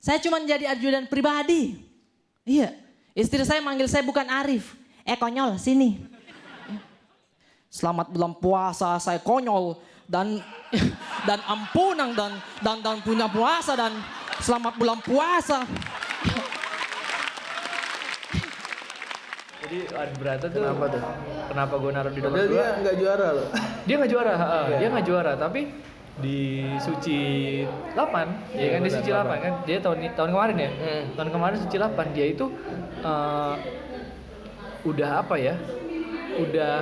Saya 0.00 0.16
cuma 0.20 0.40
jadi 0.40 0.72
ajudan 0.72 1.04
pribadi. 1.04 1.76
Iya, 2.48 2.72
istri 3.12 3.44
saya 3.44 3.60
manggil 3.60 3.84
saya 3.84 4.00
bukan 4.00 4.24
Arif. 4.28 4.72
Eh 5.04 5.16
konyol, 5.16 5.60
sini. 5.60 6.00
Selamat 7.68 8.08
bulan 8.08 8.32
puasa, 8.36 8.96
saya 8.96 9.20
konyol 9.20 9.76
dan 10.08 10.40
dan 11.28 11.38
ampunan 11.44 12.16
dan 12.16 12.32
dan 12.64 12.76
dan 12.80 12.96
punya 13.04 13.28
puasa 13.28 13.76
dan 13.76 13.92
selamat 14.40 14.74
bulan 14.80 14.98
puasa. 15.04 15.64
Jadi 19.70 19.86
Arif 19.94 20.16
Brata 20.18 20.46
tuh 20.50 20.58
Kenapa 20.58 20.84
tuh? 20.90 21.02
Kenapa 21.46 21.74
gue 21.78 21.90
naruh 21.94 22.10
di 22.10 22.18
nomor 22.18 22.34
Padahal 22.34 22.50
dua? 22.50 22.58
dia 22.58 22.70
nggak 22.76 22.96
juara 22.98 23.28
loh. 23.30 23.48
Dia 23.80 23.94
nggak 23.96 24.10
juara, 24.10 24.32
ha, 24.32 24.46
Iya. 24.66 24.76
dia 24.76 24.88
nggak 24.90 25.06
juara, 25.06 25.32
tapi 25.36 25.60
di 26.18 26.38
Suci 26.76 27.18
8, 27.94 28.26
ya 28.52 28.68
kan 28.68 28.80
di 28.82 28.90
Suci 28.90 29.08
8 29.08 29.38
kan, 29.40 29.52
dia 29.64 29.78
tahun 29.78 29.98
tahun 30.12 30.30
kemarin 30.30 30.56
ya, 30.58 30.70
Hmm. 30.70 31.02
tahun 31.14 31.30
kemarin 31.30 31.56
Suci 31.60 31.76
8 31.78 32.06
dia 32.10 32.26
itu 32.28 32.50
eh, 33.00 33.54
udah 34.82 35.10
apa 35.18 35.34
ya, 35.38 35.54
udah 36.36 36.74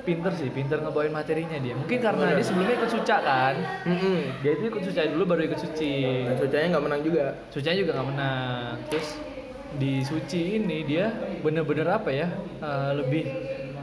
pinter 0.00 0.32
sih, 0.32 0.48
pinter 0.48 0.78
ngebawain 0.78 1.10
materinya 1.10 1.58
dia. 1.58 1.74
Mungkin 1.74 1.98
karena 1.98 2.22
Benar. 2.24 2.38
dia 2.38 2.46
sebelumnya 2.46 2.74
ikut 2.76 2.90
suca 2.90 3.16
kan, 3.18 3.54
Mm-mm. 3.84 4.18
dia 4.40 4.50
itu 4.54 4.64
ikut 4.68 4.82
suca 4.82 5.02
dulu 5.10 5.22
baru 5.26 5.42
ikut 5.44 5.58
suci. 5.58 5.94
Dan 6.24 6.38
Sucanya 6.38 6.66
nggak 6.70 6.84
menang 6.86 7.02
juga. 7.02 7.24
Sucinya 7.50 7.76
juga 7.76 7.90
nggak 7.98 8.08
menang. 8.08 8.72
Terus 8.88 9.08
di 9.76 10.02
suci 10.02 10.58
ini 10.58 10.82
dia 10.82 11.12
bener-bener 11.40 11.86
apa 11.86 12.10
ya, 12.10 12.28
eh, 12.58 12.90
lebih 12.96 13.24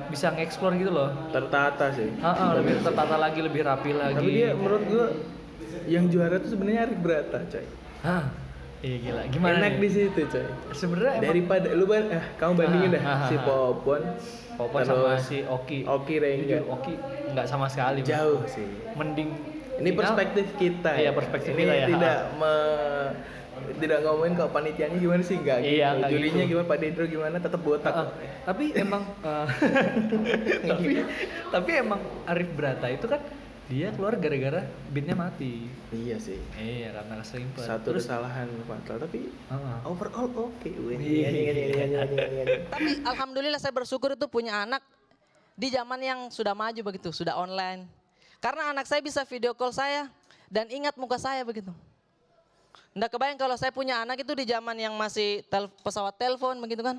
bisa 0.07 0.31
ngeksplor 0.31 0.75
gitu 0.79 0.91
loh. 0.91 1.11
Tertata 1.31 1.91
sih. 1.91 2.07
Ah, 2.23 2.31
ah, 2.31 2.51
lebih 2.59 2.79
tertata 2.79 3.15
lagi, 3.19 3.39
lebih 3.43 3.61
rapi 3.63 3.91
lagi. 3.91 4.19
Tapi 4.19 4.31
dia 4.31 4.49
menurut 4.55 4.83
gua 4.87 5.05
yang 5.87 6.07
juara 6.07 6.39
tuh 6.39 6.51
sebenarnya 6.51 6.87
Arif 6.87 6.99
Brata, 6.99 7.39
coy. 7.47 7.65
Hah? 8.03 8.23
Iya 8.77 8.95
gila. 9.01 9.21
Gimana? 9.33 9.57
Enak 9.57 9.73
nih? 9.75 9.81
di 9.83 9.89
situ, 9.89 10.21
coy. 10.29 10.45
Sebenarnya 10.71 11.13
emang 11.19 11.27
Daripada 11.33 11.67
lu 11.75 11.85
ban 11.89 12.03
eh 12.13 12.25
kamu 12.39 12.51
bandingin 12.55 12.89
Ah, 12.89 12.95
dah 12.95 13.03
ah, 13.03 13.19
si. 13.27 13.35
Popon 13.41 14.01
Popon 14.57 14.81
sama 14.85 15.11
si 15.19 15.37
Oki. 15.43 15.79
Oki 15.83 16.15
Rengga. 16.21 16.61
Jujur, 16.61 16.63
Oki 16.71 16.93
nggak 17.35 17.47
sama 17.49 17.65
sekali. 17.67 17.99
Jauh 18.03 18.43
sih. 18.47 18.67
Mending 18.95 19.29
Ini 19.77 19.93
perspektif 19.93 20.45
kita. 20.57 20.97
Iya, 20.97 21.09
ya. 21.09 21.11
perspektif 21.13 21.53
Ini 21.53 21.61
kita 21.61 21.73
ya. 21.77 21.85
Tidak 21.85 22.17
me- 22.41 23.11
tidak 23.75 23.99
ngomongin 24.01 24.33
kalau 24.33 24.51
panitianya 24.51 24.97
gimana 24.97 25.21
sih 25.21 25.35
enggak 25.35 25.59
Iya, 25.59 25.67
gitu. 25.87 25.97
nggak 25.97 26.09
Jurinya 26.11 26.37
gitu. 26.39 26.51
gimana 26.51 26.65
Pak 26.65 26.79
Dedro 26.79 27.03
gimana 27.05 27.35
tetap 27.37 27.61
botak. 27.61 27.93
Ah, 27.93 28.07
tapi 28.43 28.65
emang 28.73 29.03
eh, 29.19 29.45
tapi 30.69 30.85
tapi 31.49 31.71
emang 31.75 31.99
Arif 32.25 32.49
Brata 32.51 32.87
itu 32.87 33.05
kan 33.05 33.21
dia 33.67 33.91
keluar 33.91 34.15
gara-gara 34.15 34.63
beatnya 34.89 35.11
mati. 35.11 35.67
Iya 35.91 36.15
sih. 36.17 36.39
Iya 36.55 36.95
karena 36.95 37.19
keselimpet. 37.19 37.63
Satu 37.63 37.85
Terus 37.91 38.07
kesalahan 38.07 38.47
fatal 38.63 38.95
tapi 38.97 39.27
Ah. 39.47 39.83
overall 39.83 40.27
oke. 40.49 40.63
Iya. 40.63 40.95
iya, 40.95 41.29
iya, 41.29 41.29
iya, 41.29 41.51
iya, 41.51 41.83
iya, 41.83 42.01
iya, 42.07 42.25
iya. 42.31 42.43
Tapi 42.73 43.03
alhamdulillah 43.03 43.59
saya 43.59 43.71
bersyukur 43.71 44.15
itu 44.15 44.23
punya 44.27 44.63
anak 44.63 44.79
di 45.53 45.67
zaman 45.67 45.99
yang 45.99 46.19
sudah 46.29 46.55
maju 46.55 46.79
begitu, 46.81 47.11
sudah 47.11 47.35
online. 47.35 47.83
Karena 48.39 48.71
anak 48.71 48.85
saya 48.85 49.01
bisa 49.01 49.25
video 49.25 49.51
call 49.51 49.73
saya 49.73 50.07
dan 50.47 50.69
ingat 50.69 50.95
muka 50.95 51.19
saya 51.19 51.43
begitu. 51.43 51.75
Nggak 52.97 53.13
kebayang 53.13 53.37
kalau 53.37 53.53
saya 53.53 53.69
punya 53.69 54.01
anak 54.01 54.25
itu 54.25 54.33
di 54.33 54.49
zaman 54.49 54.73
yang 54.73 54.97
masih 54.97 55.45
tel- 55.53 55.69
pesawat 55.85 56.17
telepon 56.17 56.57
begitu 56.57 56.81
kan. 56.81 56.97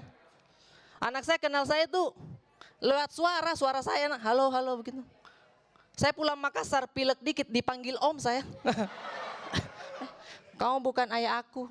Anak 1.03 1.27
saya 1.27 1.43
kenal 1.43 1.67
saya 1.67 1.91
itu 1.91 2.15
lewat 2.79 3.11
suara, 3.11 3.51
suara 3.59 3.83
saya, 3.83 4.07
halo 4.23 4.47
halo 4.55 4.79
begitu. 4.79 5.03
Saya 5.99 6.15
pulang 6.15 6.39
Makassar, 6.39 6.87
pilek 6.87 7.19
dikit 7.19 7.51
dipanggil 7.51 7.99
om 7.99 8.15
saya. 8.15 8.47
Kamu 10.63 10.79
bukan 10.79 11.11
ayah 11.19 11.43
aku. 11.43 11.67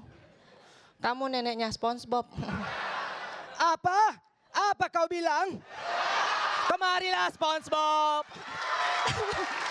Kamu 1.00 1.32
neneknya 1.32 1.72
SpongeBob. 1.72 2.28
Apa? 3.72 4.20
Apa 4.52 4.92
kau 4.92 5.08
bilang? 5.08 5.56
Kemarilah 6.68 7.32
SpongeBob. 7.32 8.28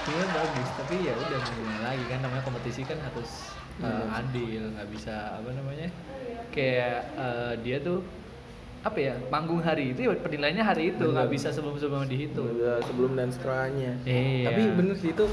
Iya 0.00 0.24
bagus, 0.32 0.68
tapi 0.80 0.94
ya 1.04 1.12
udah 1.12 1.38
mau 1.38 1.52
gimana 1.52 1.80
lagi 1.92 2.04
kan 2.08 2.18
namanya 2.24 2.42
kompetisi 2.48 2.80
kan 2.88 2.98
harus 3.04 3.52
uh, 3.84 4.16
adil, 4.16 4.62
nggak 4.72 4.88
bisa 4.88 5.36
apa 5.36 5.50
namanya 5.52 5.88
kayak 6.50 7.12
uh, 7.20 7.52
dia 7.60 7.78
tuh 7.84 8.00
apa 8.80 8.96
ya 8.96 9.14
manggung 9.28 9.60
hari 9.60 9.92
itu 9.92 10.08
ya 10.08 10.16
penilaiannya 10.16 10.64
hari 10.64 10.96
itu 10.96 11.04
nggak 11.04 11.28
bisa 11.28 11.52
sebelum 11.52 11.76
sebelum 11.76 12.08
dihitung. 12.08 12.48
Udah 12.56 12.80
sebelum 12.88 13.12
dan 13.12 13.28
setelahnya. 13.28 13.92
Iya. 14.08 14.48
Tapi 14.48 14.60
bener 14.72 14.96
sih 14.96 15.12
itu 15.12 15.24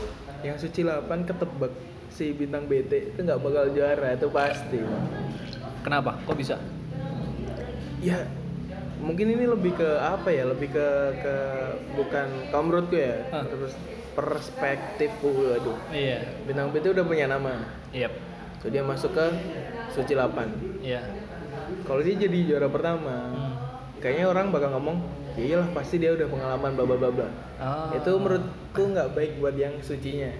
yang 0.43 0.59
suci 0.59 0.83
8 0.83 1.07
ketebak 1.23 1.73
si 2.11 2.35
bintang 2.35 2.67
BT 2.67 3.15
itu 3.15 3.19
nggak 3.23 3.39
bakal 3.39 3.71
juara 3.71 4.19
itu 4.19 4.27
pasti. 4.27 4.79
Kenapa? 5.79 6.19
Kok 6.27 6.35
bisa? 6.35 6.59
Ya 8.03 8.27
mungkin 8.99 9.31
ini 9.31 9.47
lebih 9.47 9.79
ke 9.79 9.89
apa 9.95 10.27
ya? 10.27 10.43
Lebih 10.43 10.75
ke 10.75 10.87
ke 11.23 11.35
bukan 11.95 12.27
kalau 12.51 12.63
menurutku 12.67 12.99
ya. 12.99 13.31
Ah. 13.31 13.47
Terus 13.47 13.73
perspektif 14.17 15.13
waduh. 15.21 15.77
Iya. 15.93 16.41
Bintang 16.49 16.73
BT 16.73 16.89
udah 16.97 17.05
punya 17.05 17.29
nama. 17.29 17.53
Yep. 17.93 18.13
So 18.57 18.73
dia 18.73 18.81
masuk 18.81 19.13
ke 19.13 19.25
suci 19.93 20.17
8. 20.17 20.81
Iya. 20.81 21.05
Kalau 21.85 22.01
dia 22.01 22.17
jadi 22.17 22.37
juara 22.49 22.65
pertama, 22.65 23.29
Hmm. 23.29 23.53
kayaknya 24.01 24.25
orang 24.25 24.49
bakal 24.49 24.73
ngomong, 24.73 25.05
"Ya 25.37 25.43
iyalah 25.53 25.69
pasti 25.77 26.01
dia 26.01 26.17
udah 26.17 26.25
pengalaman 26.25 26.73
bla 26.73 26.85
bla 26.89 26.97
bla 26.97 27.09
bla." 27.13 27.29
Ah. 27.61 27.93
Itu 27.93 28.17
menurutku 28.17 28.81
nggak 28.81 29.13
baik 29.13 29.31
buat 29.37 29.53
yang 29.53 29.77
sucinya. 29.85 30.33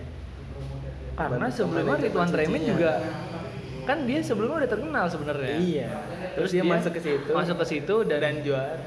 Karena 1.13 1.49
Buat 1.49 1.53
sebelumnya 1.53 1.97
Ridwan. 2.01 2.29
Remin 2.33 2.63
juga 2.65 2.91
kan 3.87 4.03
dia 4.03 4.19
sebelumnya 4.19 4.65
udah 4.65 4.71
terkenal 4.73 5.05
sebenarnya. 5.07 5.55
Iya. 5.57 5.89
Terus 6.37 6.51
dia 6.51 6.63
masuk 6.63 6.91
ke 6.93 7.01
situ. 7.01 7.29
Masuk 7.31 7.55
ke 7.57 7.65
situ 7.65 7.95
dan, 8.05 8.19
dan 8.19 8.35
juara. 8.39 8.77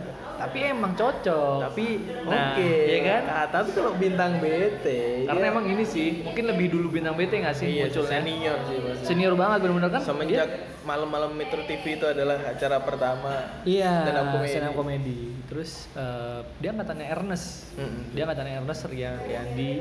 tapi 0.41 0.65
emang 0.65 0.97
cocok. 0.97 1.69
Tapi 1.69 1.87
Nah, 2.25 2.57
oke. 2.57 2.65
iya 2.65 2.99
kan? 3.05 3.23
Nah, 3.29 3.45
tapi 3.47 3.77
kalau 3.77 3.93
bintang 3.93 4.41
BT 4.41 4.87
Karena 5.29 5.37
dia- 5.39 5.53
emang 5.53 5.65
ini 5.69 5.85
sih, 5.85 6.25
mungkin 6.25 6.49
lebih 6.49 6.67
dulu 6.71 6.89
bintang 6.91 7.13
BT 7.13 7.45
nggak 7.45 7.53
sih 7.53 7.69
iya, 7.71 7.85
munculnya? 7.85 8.09
senior 8.11 8.57
sih 8.65 8.77
maksudnya. 8.81 9.05
Senior 9.05 9.35
banget 9.37 9.59
bener-bener 9.61 9.91
kan? 9.91 10.01
Semenjak 10.01 10.49
malam-malam 10.81 11.37
Metro 11.37 11.61
TV 11.61 11.85
itu 11.93 12.09
adalah 12.09 12.41
acara 12.41 12.81
pertama 12.81 13.61
Iya, 13.69 14.09
comedy. 14.33 14.49
stand 14.49 14.65
up 14.65 14.75
comedy. 14.75 15.21
Terus 15.45 15.71
eh, 15.93 16.41
dia 16.57 16.71
angkatannya 16.73 17.07
Ernest. 17.11 17.47
Mm-mm. 17.77 18.03
Dia 18.11 18.23
angkatannya 18.25 18.55
Ernest, 18.57 18.83
Rian, 18.89 19.17
Riandi, 19.21 19.73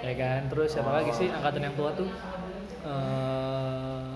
ya 0.00 0.12
kan. 0.14 0.40
Terus 0.46 0.68
siapa 0.70 0.94
lagi 0.94 1.10
sih 1.10 1.26
angkatan 1.26 1.58
yang 1.60 1.74
tua 1.74 1.90
tuh? 1.92 2.06
Eh 2.86 4.06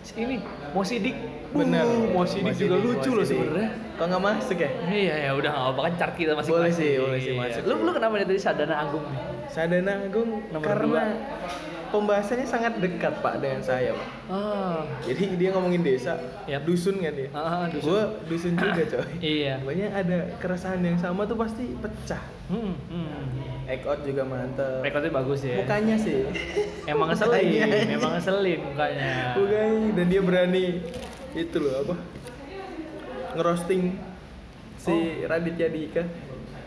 si 0.00 0.16
ini 0.16 0.40
Mo 0.72 0.80
Sidik. 0.80 1.37
Bener. 1.48 1.80
Uh, 1.80 2.12
Mo 2.12 2.22
Sidik 2.22 2.54
juga 2.54 2.76
lucu 2.76 3.10
loh 3.10 3.24
sebenarnya. 3.24 3.68
Kok 3.96 4.04
nggak 4.04 4.22
masuk 4.22 4.58
ya? 4.58 4.70
Iya 4.84 5.14
ya 5.26 5.30
udah 5.32 5.50
nggak 5.50 5.64
apa-apa 5.64 5.80
kan 5.80 5.92
chart 5.96 6.14
kita 6.14 6.32
masing-masing. 6.32 6.60
Boleh 6.60 6.72
sih, 6.72 6.92
boleh 6.98 7.18
sih 7.18 7.32
Iya. 7.32 7.40
masuk 7.40 7.62
Lu 7.64 7.74
lu 7.82 7.90
kenapa 7.90 8.12
dari 8.16 8.26
tadi 8.28 8.40
Sadana 8.40 8.76
Agung 8.78 9.04
nih? 9.04 9.22
Sadana 9.48 9.92
Agung 10.04 10.30
Nomor 10.48 10.62
karena 10.62 10.84
dua. 10.84 11.04
pembahasannya 11.88 12.44
sangat 12.44 12.72
dekat 12.78 13.14
Pak 13.18 13.40
dengan 13.40 13.58
saya 13.58 13.96
Pak. 13.96 14.08
Ah, 14.28 14.84
Jadi 15.02 15.40
dia 15.40 15.48
ngomongin 15.50 15.80
desa, 15.80 16.20
Yap. 16.44 16.68
dusun 16.68 17.00
kan 17.00 17.16
dia. 17.16 17.32
Ah, 17.32 17.40
ah, 17.40 17.64
dusun. 17.66 17.88
Gue 17.88 18.02
dusun 18.28 18.52
juga 18.54 18.82
coy. 18.84 19.08
iya. 19.40 19.56
Pokoknya 19.58 19.88
ada 19.96 20.18
keresahan 20.36 20.84
yang 20.84 21.00
sama 21.00 21.24
tuh 21.24 21.40
pasti 21.40 21.64
pecah. 21.74 22.20
Hmm, 22.52 22.76
hmm. 22.92 23.24
Out 23.88 24.00
juga 24.04 24.24
mantep. 24.24 24.84
Rekodnya 24.84 25.12
bagus 25.12 25.40
ya. 25.44 25.56
Mukanya 25.58 25.96
sih. 25.96 26.28
Emang 26.84 27.08
ngeselin, 27.08 27.68
memang 27.88 28.16
ngeselin 28.16 28.60
mukanya. 28.64 29.36
Mukanya 29.36 29.88
dan 29.96 30.06
dia 30.08 30.20
berani 30.20 30.66
itu 31.36 31.56
loh 31.60 31.74
apa? 31.84 31.94
Ngerosting 33.36 33.82
si 34.78 34.94
Raditya 35.28 35.68
Dika. 35.68 36.04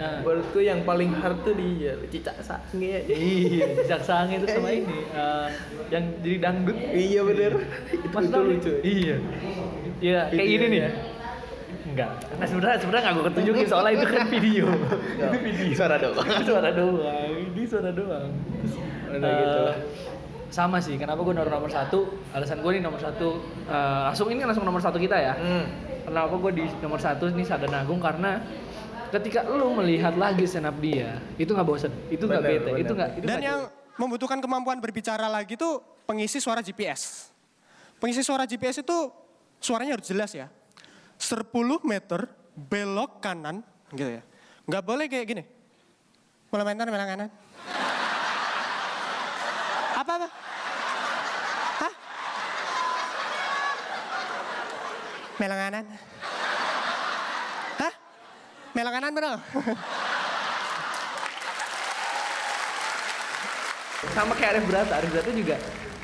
Ah. 0.01 0.25
Menurutku 0.25 0.57
yang 0.65 0.81
paling 0.81 1.13
hard 1.13 1.45
tuh 1.45 1.53
dia 1.53 1.93
Cicak 2.09 2.41
Sange. 2.41 3.05
Iya, 3.05 3.85
Cicak 3.85 4.01
Sange 4.01 4.41
itu 4.41 4.49
sama 4.49 4.73
ini 4.73 4.97
eh, 5.13 5.47
yang 5.93 6.03
jadi 6.25 6.37
dangdut. 6.41 6.73
Iya 6.73 7.21
bener. 7.21 7.53
itu, 7.93 8.07
itu 8.09 8.39
lucu. 8.41 8.73
Iya. 8.81 9.15
Iya, 10.01 10.21
kayak 10.33 10.45
Itu 10.49 10.53
ini 10.57 10.65
nih 10.73 10.79
ya. 10.81 10.89
ya. 10.89 10.91
Enggak. 11.81 12.09
Nah 12.39 12.45
sebenarnya 12.49 12.77
sebenarnya 12.81 13.03
nggak 13.05 13.13
gue 13.13 13.25
ketunjukin 13.29 13.65
soalnya 13.69 13.91
itu 13.93 14.05
kan 14.09 14.25
video. 14.25 14.65
Itu 15.21 15.37
video. 15.45 15.73
Suara 15.77 15.95
doang. 16.01 16.27
Suara 16.49 16.69
doang. 16.73 17.31
Ini 17.53 17.63
suara 17.69 17.91
doang. 17.93 18.29
Terus, 18.57 19.21
eh, 19.21 19.37
gitu 19.37 19.59
lah. 19.69 19.77
Sama 20.51 20.77
sih. 20.83 20.99
Kenapa 20.99 21.23
gue 21.23 21.33
naruh 21.33 21.49
nomor 21.49 21.71
satu? 21.71 22.11
Alasan 22.35 22.59
gue 22.59 22.71
nih 22.77 22.83
nomor 22.83 22.99
satu. 22.99 23.39
eh, 23.65 23.99
langsung 24.11 24.27
ini 24.29 24.43
langsung 24.43 24.67
nomor 24.67 24.83
satu 24.83 24.99
kita 24.99 25.15
ya. 25.17 25.33
Hmm. 25.39 25.65
Kenapa 26.05 26.35
gue 26.35 26.51
di 26.59 26.63
nomor 26.83 26.99
satu 26.99 27.31
nih 27.31 27.47
Sadana 27.47 27.87
Agung 27.87 28.03
karena 28.03 28.43
ketika 29.15 29.47
lu 29.47 29.71
melihat 29.79 30.13
lagi 30.19 30.43
up 30.43 30.77
dia, 30.83 31.19
itu 31.39 31.51
nggak 31.51 31.67
bosen, 31.67 31.91
itu 32.11 32.23
nggak 32.27 32.43
bete, 32.43 32.69
bener. 32.71 32.81
itu 32.83 32.91
nggak. 32.91 33.09
itu 33.19 33.25
Dan 33.27 33.39
yang 33.39 33.59
membutuhkan 33.95 34.39
kemampuan 34.43 34.79
berbicara 34.83 35.31
lagi 35.31 35.55
tuh 35.55 35.79
pengisi 36.03 36.43
suara 36.43 36.59
GPS. 36.59 37.31
Pengisi 38.01 38.25
suara 38.25 38.43
GPS 38.43 38.83
itu 38.83 38.97
suaranya 39.61 39.95
harus 39.95 40.07
jelas 40.07 40.35
ya. 40.35 40.51
10 41.21 41.47
meter 41.85 42.25
belok 42.57 43.21
kanan 43.21 43.61
gitu 43.93 44.19
ya. 44.19 44.21
Nggak 44.65 44.83
boleh 44.83 45.05
kayak 45.05 45.25
gini. 45.29 45.43
Mulai 46.49 46.63
main 46.67 46.77
belok 46.81 47.07
kanan. 47.07 47.29
Apa 50.01 50.11
apa? 50.17 50.27
Hah? 51.77 51.93
Belok 55.41 55.57
kanan. 55.57 55.85
Hah? 57.81 57.93
Belok 58.77 58.93
kanan 58.93 59.11
bro. 59.17 59.33
sama 64.11 64.33
kayak 64.33 64.57
Arif 64.57 64.65
Brata, 64.65 64.93
Arif 64.97 65.09
Brata 65.13 65.29
juga 65.29 65.55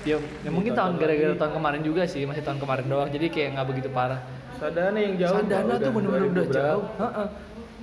ya, 0.06 0.18
ya 0.46 0.50
mungkin 0.54 0.72
tahun 0.72 0.96
gara-gara 1.02 1.34
tahun 1.36 1.54
kemarin 1.60 1.82
juga 1.84 2.08
sih, 2.08 2.24
masih 2.24 2.46
tahun 2.46 2.62
kemarin 2.62 2.86
doang. 2.88 3.10
Jadi 3.12 3.28
kayak 3.28 3.58
nggak 3.58 3.68
begitu 3.68 3.90
parah. 3.92 4.22
Sadana 4.58 4.98
yang 4.98 5.16
jauh. 5.20 5.38
Sadana 5.44 5.74
tuh 5.76 5.92
udah 5.92 5.92
bener-bener 5.92 6.30
udah 6.32 6.46
2000 6.46 6.50
berapa. 6.50 6.58
jauh. 6.58 6.86
Heeh. 6.98 7.28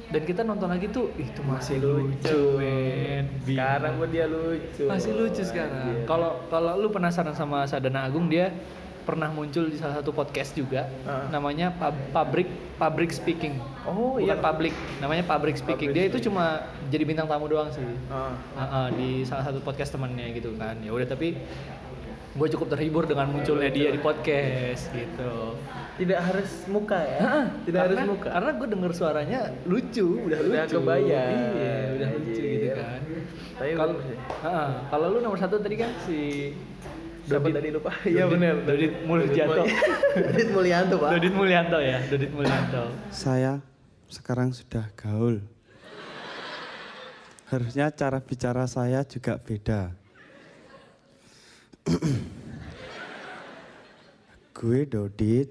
Dan 0.05 0.23
kita 0.23 0.43
nonton 0.47 0.69
lagi 0.71 0.87
tuh, 0.95 1.11
itu 1.19 1.40
masih 1.43 1.77
lucu, 1.83 2.38
men. 2.62 3.25
Sekarang 3.43 3.93
buat 3.99 4.11
dia 4.14 4.27
lucu. 4.31 4.85
Masih 4.87 5.12
lucu 5.12 5.43
sekarang. 5.43 6.07
Kalau 6.07 6.47
kalau 6.49 6.73
lu 6.79 6.88
penasaran 6.95 7.35
sama 7.35 7.67
Sadana 7.67 8.07
Agung, 8.07 8.31
dia 8.31 8.55
pernah 9.05 9.29
muncul 9.29 9.69
di 9.69 9.77
salah 9.77 10.01
satu 10.01 10.11
podcast 10.11 10.53
juga, 10.53 10.88
namanya 11.29 11.69
Pub- 11.71 12.09
Public 12.11 12.49
Public 12.75 13.11
Speaking. 13.12 13.55
Oh 13.85 14.17
Bukan 14.17 14.25
iya. 14.27 14.40
public, 14.40 14.73
namanya 14.99 15.25
Public 15.25 15.55
Speaking. 15.55 15.93
dia 15.93 16.09
itu 16.09 16.19
cuma 16.21 16.59
jadi 16.88 17.05
bintang 17.05 17.29
tamu 17.29 17.45
doang 17.47 17.69
sih. 17.69 17.85
Ah. 18.09 18.33
Heeh, 18.57 18.87
di 18.97 19.09
salah 19.23 19.45
satu 19.45 19.61
podcast 19.61 19.93
temennya 19.93 20.33
gitu 20.33 20.57
kan. 20.57 20.81
Ya 20.81 20.90
udah 20.90 21.05
tapi 21.05 21.37
gue 22.35 22.49
cukup 22.51 22.67
terhibur 22.67 23.05
dengan 23.05 23.31
munculnya 23.31 23.71
dia 23.71 23.88
di 23.88 24.01
podcast 24.01 24.90
gitu. 24.90 25.55
Tidak 25.95 26.19
harus 26.19 26.51
muka 26.67 26.99
ya. 26.99 27.47
Tidak 27.62 27.79
karena, 27.79 28.01
harus 28.03 28.11
muka. 28.11 28.29
Karena 28.35 28.51
gue 28.51 28.67
denger 28.67 28.93
suaranya 28.93 29.40
lucu, 29.62 30.07
udah 30.27 30.38
Udah 30.43 30.64
lucu. 30.67 30.75
kebayang. 30.75 31.31
Iya, 31.55 31.77
udah 31.95 32.09
lucu 32.11 32.43
gitu 32.43 32.69
kan. 32.75 33.01
Tapi 33.55 33.71
kalau. 33.79 33.95
Heeh, 34.43 34.71
kalau 34.88 35.07
lu 35.09 35.19
nomor 35.21 35.38
satu 35.38 35.62
tadi 35.62 35.77
kan 35.79 35.95
si 36.03 36.51
Siapa 37.25 37.49
tadi 37.49 37.73
lupa? 37.73 37.89
Iya 38.05 38.29
benar. 38.29 38.69
Dodit 38.69 38.93
Mulyanto. 39.09 39.65
Dodit 40.13 40.49
Mulyanto, 40.53 40.95
Pak. 41.01 41.11
Dodit 41.17 41.33
Mulyanto 41.33 41.79
ya, 41.81 41.99
Dodit 42.05 42.31
Mulyanto. 42.37 42.93
Saya 43.09 43.65
sekarang 44.13 44.53
sudah 44.53 44.93
gaul. 44.93 45.41
Harusnya 47.49 47.89
cara 47.97 48.21
bicara 48.21 48.69
saya 48.69 49.09
juga 49.09 49.41
beda. 49.41 49.97
Gue 54.57 54.85
Dodit. 54.85 55.49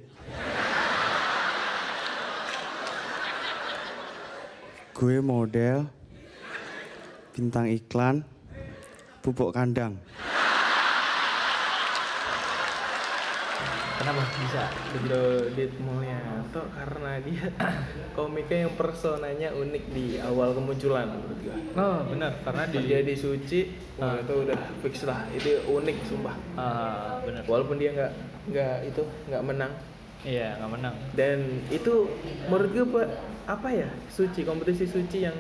Gue 4.93 5.17
model 5.25 5.89
bintang 7.33 7.65
iklan 7.65 8.21
pupuk 9.25 9.49
kandang. 9.57 9.97
Kenapa 14.03 14.27
bisa? 14.35 14.63
Dodit 15.07 15.71
Mulyanto 15.79 16.67
karena 16.75 17.23
dia 17.23 17.47
komiknya 18.19 18.67
yang 18.67 18.75
personanya 18.75 19.49
unik 19.55 19.83
di 19.95 20.19
awal 20.19 20.51
kemunculan 20.51 21.07
menurut 21.07 21.39
gua. 21.39 21.55
Oh, 21.79 21.97
benar 22.11 22.35
karena 22.43 22.67
di 22.67 22.83
Dia 22.83 22.99
di 22.99 23.15
Suci, 23.15 23.71
wah, 23.95 24.19
itu 24.19 24.43
udah 24.43 24.59
fix 24.83 25.07
lah. 25.07 25.23
Itu 25.31 25.55
unik 25.71 25.97
sumpah. 26.03 26.35
Ah, 26.59 27.23
benar. 27.23 27.47
Walaupun 27.47 27.79
dia 27.79 27.95
nggak 27.95 28.11
nggak 28.51 28.77
itu 28.91 29.07
nggak 29.31 29.43
menang. 29.47 29.71
Iya, 30.27 30.59
nggak 30.59 30.71
menang. 30.75 30.95
Dan 31.15 31.63
itu 31.71 32.11
menurut 32.51 32.69
gue 32.75 32.85
Pak, 32.91 33.07
apa 33.55 33.69
ya? 33.71 33.87
Suci, 34.11 34.43
kompetisi 34.43 34.83
suci 34.83 35.23
yang 35.23 35.37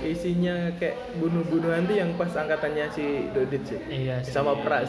isinya 0.00 0.72
kayak 0.80 1.20
bunuh-bunuhan 1.20 1.84
tuh 1.84 2.00
yang 2.00 2.16
pas 2.16 2.32
angkatannya 2.32 2.88
si 2.96 3.28
Dodit 3.36 3.60
sih. 3.68 3.76
Iya 3.92 4.24
sih. 4.24 4.32
Sama 4.32 4.56
Pras. 4.64 4.88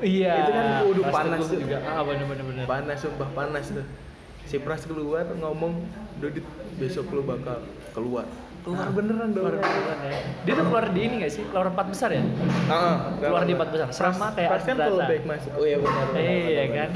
Iya. 0.00 0.34
Itu 0.36 0.50
kan 0.50 0.64
udah 0.82 1.02
Pras 1.02 1.14
panas 1.14 1.38
tuh. 1.44 1.58
juga. 1.58 1.76
Ah, 1.82 2.02
benar 2.02 2.24
benar. 2.26 2.64
Panas 2.64 2.98
sumpah 2.98 3.28
panas 3.32 3.64
tuh. 3.68 3.86
Si 4.44 4.56
Pras 4.58 4.82
keluar 4.82 5.24
ngomong 5.30 5.72
Dodit 6.18 6.44
besok 6.76 7.08
lu 7.10 7.22
bakal 7.22 7.62
keluar. 7.92 8.26
Keluar 8.60 8.92
beneran 8.92 9.32
dong. 9.32 9.48
Keluar 9.48 9.56
beneran 9.56 9.98
ya. 10.04 10.12
Dia 10.44 10.52
tuh 10.52 10.64
keluar 10.68 10.84
di 10.90 11.00
ini 11.00 11.14
gak 11.20 11.32
sih? 11.32 11.42
Keluar 11.48 11.66
empat 11.70 11.86
besar 11.88 12.10
ya? 12.12 12.22
Ah, 12.68 13.14
keluar 13.16 13.42
di 13.44 13.52
empat 13.56 13.68
besar. 13.72 13.86
Sama 13.88 14.26
kayak 14.32 14.48
Pras 14.52 14.62
kan 14.62 14.68
Arif 14.68 14.76
Brata. 14.76 14.90
kalau 14.90 15.08
back 15.08 15.22
masuk. 15.24 15.52
Oh 15.56 15.64
iya 15.64 15.76
benar. 15.80 16.06
Iya 16.16 16.64
kan? 16.68 16.90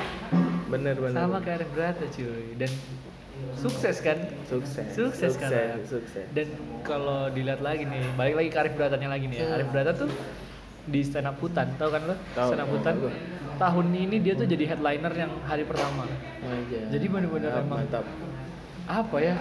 Bener 0.68 0.94
bener. 0.98 1.16
Sama 1.16 1.38
kayak 1.40 1.56
Arif 1.60 1.70
Brata 1.72 2.04
cuy. 2.04 2.44
Dan 2.58 2.70
sukses 3.56 3.96
kan? 4.00 4.18
Sukses. 4.44 4.86
Sukses, 4.92 5.32
kan? 5.36 5.50
Sukses. 5.88 6.26
Dan 6.36 6.46
kalau 6.82 7.32
dilihat 7.32 7.60
lagi 7.60 7.88
nih, 7.88 8.02
balik 8.12 8.34
lagi 8.36 8.48
ke 8.50 8.58
Arif 8.60 8.74
Bratanya 8.76 9.08
lagi 9.08 9.24
nih 9.24 9.38
ya. 9.40 9.46
Arif 9.56 9.68
Brata 9.72 9.92
tuh 9.94 10.10
di 10.84 11.00
stand 11.00 11.24
up 11.24 11.36
hutan, 11.38 11.66
tahu 11.74 11.90
kan 11.90 12.02
lo? 12.04 12.14
Tahu, 12.32 12.48
stand 12.48 12.60
up 12.60 12.68
hutan. 12.68 12.94
tahu. 12.96 13.08
Tahun 13.54 13.86
ini 13.88 14.16
dia 14.18 14.34
tuh 14.34 14.44
jadi 14.44 14.64
headliner 14.66 15.12
yang 15.14 15.32
hari 15.42 15.62
pertama. 15.62 16.04
Aja. 16.42 16.78
Jadi 16.90 17.06
bener-bener 17.06 17.50
Mantap, 17.50 17.64
emang 17.64 17.78
mantap. 17.80 18.04
apa 18.84 19.16
ya? 19.16 19.34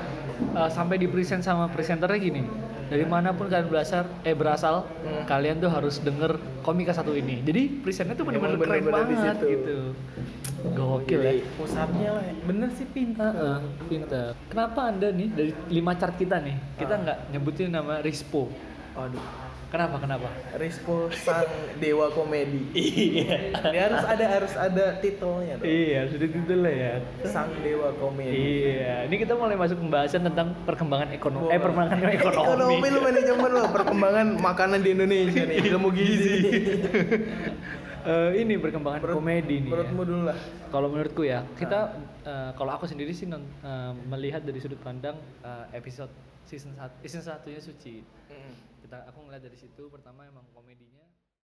eh, 0.53 0.69
sampai 0.69 0.95
di 0.95 1.07
present 1.07 1.41
sama 1.41 1.67
presenternya 1.67 2.15
gini. 2.15 2.43
Dari 2.83 3.03
mana 3.03 3.33
pun 3.33 3.49
kalian 3.49 3.67
berasal, 3.67 4.05
eh 4.21 4.31
berasal, 4.31 4.85
Hmm. 5.01 5.25
kalian 5.25 5.57
tuh 5.57 5.67
harus 5.67 5.97
denger 5.97 6.35
komika 6.61 6.93
satu 6.93 7.11
ini. 7.11 7.41
Jadi 7.41 7.81
presentnya 7.81 8.13
tuh 8.13 8.23
bener-bener 8.23 8.53
Emang 8.53 8.61
keren 8.61 8.81
bener-bener 8.81 9.03
di 9.03 9.15
banget 9.17 9.37
gitu. 9.41 9.77
Gokil 10.63 11.19
ya. 11.19 11.23
Jadi, 11.27 11.39
Pusatnya 11.57 12.09
lah, 12.13 12.23
bener 12.39 12.69
sih 12.71 12.87
pintar. 12.87 13.33
Heeh, 13.33 13.57
pintar. 13.83 14.31
Kenapa 14.47 14.79
anda 14.85 15.09
nih 15.09 15.27
dari 15.27 15.51
lima 15.67 15.91
chart 15.93 16.15
kita 16.15 16.39
nih, 16.39 16.55
kita 16.77 16.93
nggak 16.95 17.17
nyebutin 17.33 17.67
nama 17.67 17.99
Rispo? 17.99 18.47
Aduh. 18.93 19.19
Kenapa 19.73 19.97
kenapa? 19.97 20.29
Rispo 20.61 21.09
sang 21.17 21.49
dewa 21.81 22.13
komedi. 22.13 22.61
Iya. 22.93 23.57
Dia 23.73 23.81
harus 23.89 24.03
ada 24.05 24.25
harus 24.29 24.53
ada 24.53 24.85
titelnya 25.01 25.57
dong. 25.57 25.65
Iya, 25.65 25.99
sudah 26.13 26.27
titelnya 26.29 26.73
ya. 26.77 26.93
Sang 27.25 27.49
dewa 27.65 27.89
komedi. 27.97 28.69
Iya, 28.69 29.09
ini 29.09 29.15
kita 29.17 29.33
mulai 29.33 29.57
masuk 29.57 29.81
pembahasan 29.81 30.29
tentang 30.29 30.53
perkembangan 30.69 31.09
ekonomi. 31.09 31.49
Eh, 31.49 31.57
perkembangan 31.57 32.05
ekonomi. 32.05 32.45
Ekonomi 32.45 32.87
lu 32.93 32.99
manajemen 33.01 33.49
lu, 33.49 33.61
perkembangan 33.73 34.27
makanan 34.37 34.79
di 34.85 34.89
Indonesia 34.93 35.41
nih, 35.41 35.57
ilmu 35.73 35.89
gizi. 35.89 36.37
Eh, 38.03 38.43
ini 38.43 38.59
perkembangan 38.59 38.99
komedi 39.15 39.63
nih. 39.63 39.71
menurutmu 39.71 40.03
ya. 40.03 40.07
dulu 40.11 40.21
lah. 40.27 40.37
Kalau 40.67 40.87
menurutku 40.91 41.23
ya, 41.23 41.47
kita 41.55 41.95
eh, 42.27 42.51
kalau 42.59 42.75
aku 42.75 42.83
sendiri 42.83 43.15
sih 43.15 43.31
non- 43.31 43.47
eh, 43.63 43.95
melihat 44.11 44.43
dari 44.43 44.59
sudut 44.59 44.75
pandang 44.83 45.15
eh, 45.39 45.65
episode 45.71 46.11
season 46.43 46.75
1 46.75 46.99
season 46.99 47.23
satunya 47.23 47.63
suci. 47.63 48.03
Aku 49.09 49.25
ngeliat 49.25 49.41
dari 49.41 49.57
situ 49.57 49.89
pertama 49.89 50.29
emang 50.29 50.45